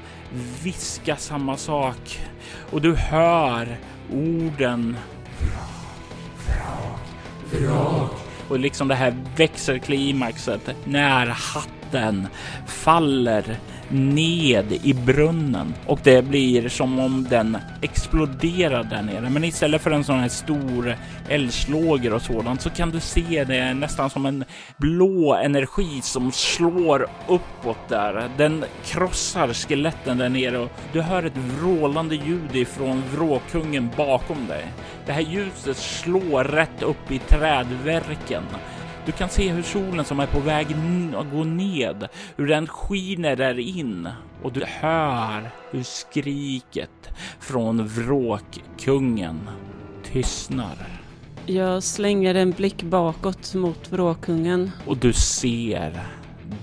viska 0.64 1.16
samma 1.16 1.58
sak 1.58 2.20
och 2.72 2.82
du 2.82 2.96
hör 2.96 3.78
orden 4.14 4.98
vrak, 5.40 7.02
vrak, 7.52 8.12
och 8.50 8.60
liksom 8.60 8.88
det 8.88 8.96
här 8.96 9.16
växelklimaxet 9.36 10.76
när 10.86 11.26
hatten 11.28 12.28
faller 12.68 13.60
ned 13.90 14.72
i 14.72 14.94
brunnen 14.94 15.74
och 15.86 16.00
det 16.04 16.22
blir 16.22 16.70
som 16.70 17.00
om 17.00 17.28
den 17.30 17.58
exploderar 17.82 18.84
där 18.84 19.02
nere. 19.02 19.30
Men 19.30 19.44
istället 19.44 19.82
för 19.82 19.92
en 19.92 20.04
sån 20.04 20.20
här 20.20 20.30
stor 20.30 20.96
eldslåger 21.30 22.14
och 22.14 22.22
sådant 22.22 22.62
så 22.62 22.70
kan 22.70 22.90
du 22.90 23.00
se 23.00 23.44
det 23.44 23.74
nästan 23.74 24.10
som 24.10 24.26
en 24.26 24.44
blå 24.78 25.34
energi 25.34 26.02
som 26.02 26.32
slår 26.32 27.08
uppåt 27.28 27.90
där. 27.90 28.30
Den 28.38 28.66
krossar 28.86 29.54
skeletten 29.54 30.18
där 30.18 30.30
nere 30.30 30.58
och 30.58 30.72
du 30.94 31.02
hör 31.02 31.24
ett 31.24 31.38
vrålande 31.38 32.16
ljud 32.16 32.56
ifrån 32.56 33.04
vråkungen 33.16 33.90
bakom 33.98 34.48
dig. 34.48 34.66
Det 35.06 35.12
här 35.12 35.22
ljuset 35.22 35.78
slår 35.78 36.44
rätt 36.44 36.82
upp 36.82 37.12
i 37.12 37.20
trädverken 37.20 38.44
du 39.06 39.12
kan 39.12 39.30
se 39.30 39.50
hur 39.50 39.64
solen 39.64 40.06
som 40.06 40.20
är 40.20 40.28
på 40.28 40.40
väg 40.40 40.68
att 41.18 41.32
gå 41.32 41.44
ned, 41.44 42.08
hur 42.36 42.48
den 42.48 42.68
skiner 42.68 43.36
där 43.36 43.60
in 43.60 44.10
och 44.44 44.52
du 44.52 44.64
hör 44.66 45.52
hur 45.72 45.84
skriket 45.84 47.10
från 47.40 47.88
vråkkungen 47.88 49.50
tystnar. 50.04 51.00
Jag 51.46 51.84
slänger 51.84 52.36
en 52.36 52.52
blick 52.52 52.84
bakåt 52.84 53.56
mot 53.56 53.92
vråkungen. 53.92 54.72
Och 54.88 54.98
du 54.98 55.14
ser 55.14 56.04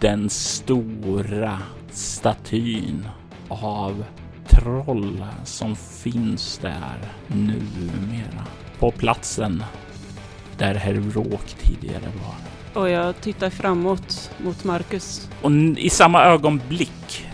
den 0.00 0.30
stora 0.30 1.58
statyn 1.90 3.08
av 3.48 4.04
troll 4.48 5.24
som 5.44 5.76
finns 5.76 6.58
där 6.58 6.98
numera. 7.26 8.46
På 8.78 8.90
platsen 8.90 9.62
där 10.58 10.74
herr 10.74 10.94
Vråk 10.94 11.54
tidigare 11.58 12.12
var. 12.24 12.34
Och 12.82 12.88
jag 12.88 13.20
tittar 13.20 13.50
framåt 13.50 14.30
mot 14.38 14.64
Marcus. 14.64 15.28
Och 15.42 15.50
i 15.76 15.90
samma 15.90 16.24
ögonblick 16.24 17.26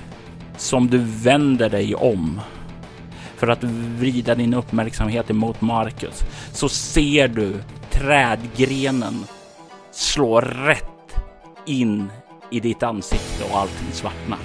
som 0.56 0.86
du 0.86 0.98
vänder 0.98 1.70
dig 1.70 1.94
om 1.94 2.40
för 3.36 3.48
att 3.48 3.64
vrida 3.64 4.34
din 4.34 4.54
uppmärksamhet 4.54 5.30
emot 5.30 5.60
Marcus 5.60 6.22
så 6.52 6.68
ser 6.68 7.28
du 7.28 7.54
trädgrenen 7.90 9.24
slå 9.90 10.40
rätt 10.40 11.16
in 11.66 12.08
i 12.50 12.60
ditt 12.60 12.82
ansikte 12.82 13.44
och 13.50 13.58
allting 13.58 13.92
svartnar. 13.92 14.38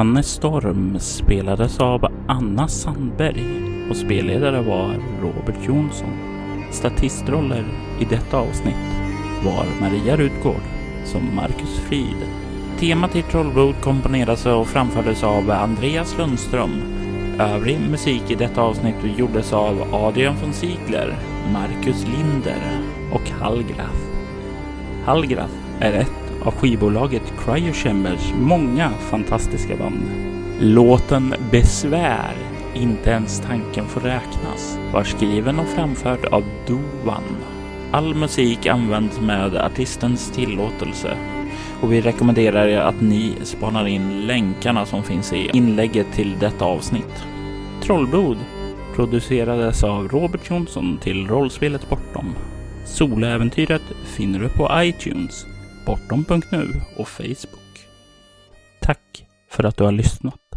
Tanne 0.00 0.22
Storm 0.22 0.98
spelades 0.98 1.80
av 1.80 2.06
Anna 2.26 2.68
Sandberg 2.68 3.44
och 3.90 3.96
spelledare 3.96 4.62
var 4.62 4.94
Robert 5.22 5.66
Jonsson. 5.66 6.18
Statistroller 6.70 7.64
i 7.98 8.04
detta 8.04 8.38
avsnitt 8.38 8.86
var 9.44 9.66
Maria 9.80 10.16
Rutgård 10.16 10.62
som 11.04 11.34
Marcus 11.34 11.78
Frid. 11.78 12.16
Temat 12.78 13.16
i 13.16 13.22
Trollblod 13.22 13.74
komponerades 13.80 14.46
och 14.46 14.66
framfördes 14.66 15.24
av 15.24 15.50
Andreas 15.50 16.18
Lundström. 16.18 16.82
Övrig 17.38 17.80
musik 17.90 18.30
i 18.30 18.34
detta 18.34 18.62
avsnitt 18.62 19.18
gjordes 19.18 19.52
av 19.52 19.94
Adrian 19.94 20.36
von 20.42 20.52
Ziegler, 20.52 21.14
Marcus 21.52 22.06
Linder 22.06 22.80
och 23.12 23.30
Hallgraf. 23.30 24.04
Hallgraf 25.04 25.50
är 25.80 25.92
ett 25.92 26.29
av 26.42 26.54
skivbolaget 26.54 27.32
Cryo 27.44 27.72
Chambers 27.72 28.32
många 28.40 28.90
fantastiska 28.90 29.76
band. 29.76 30.10
Låten 30.60 31.34
Besvär, 31.50 32.34
inte 32.74 33.10
ens 33.10 33.40
tanken 33.40 33.86
får 33.86 34.00
räknas, 34.00 34.78
var 34.92 35.04
skriven 35.04 35.58
och 35.58 35.68
framförd 35.68 36.24
av 36.24 36.44
Dovan. 36.66 37.22
All 37.90 38.14
musik 38.14 38.66
används 38.66 39.20
med 39.20 39.56
artistens 39.56 40.30
tillåtelse 40.30 41.16
och 41.80 41.92
vi 41.92 42.00
rekommenderar 42.00 42.66
er 42.66 42.80
att 42.80 43.00
ni 43.00 43.34
spanar 43.42 43.86
in 43.86 44.26
länkarna 44.26 44.86
som 44.86 45.02
finns 45.02 45.32
i 45.32 45.50
inlägget 45.52 46.12
till 46.12 46.38
detta 46.38 46.64
avsnitt. 46.64 47.24
Trollblod 47.82 48.36
producerades 48.94 49.84
av 49.84 50.08
Robert 50.08 50.50
Jonsson 50.50 50.98
till 50.98 51.28
rollspelet 51.28 51.88
Bortom. 51.88 52.34
Soläventyret 52.84 53.82
finner 54.04 54.38
du 54.38 54.48
på 54.48 54.70
iTunes, 54.74 55.46
bortom.nu 55.90 56.80
och 56.96 57.08
Facebook. 57.08 57.86
Tack 58.80 59.26
för 59.48 59.64
att 59.64 59.76
du 59.76 59.84
har 59.84 59.92
lyssnat. 59.92 60.49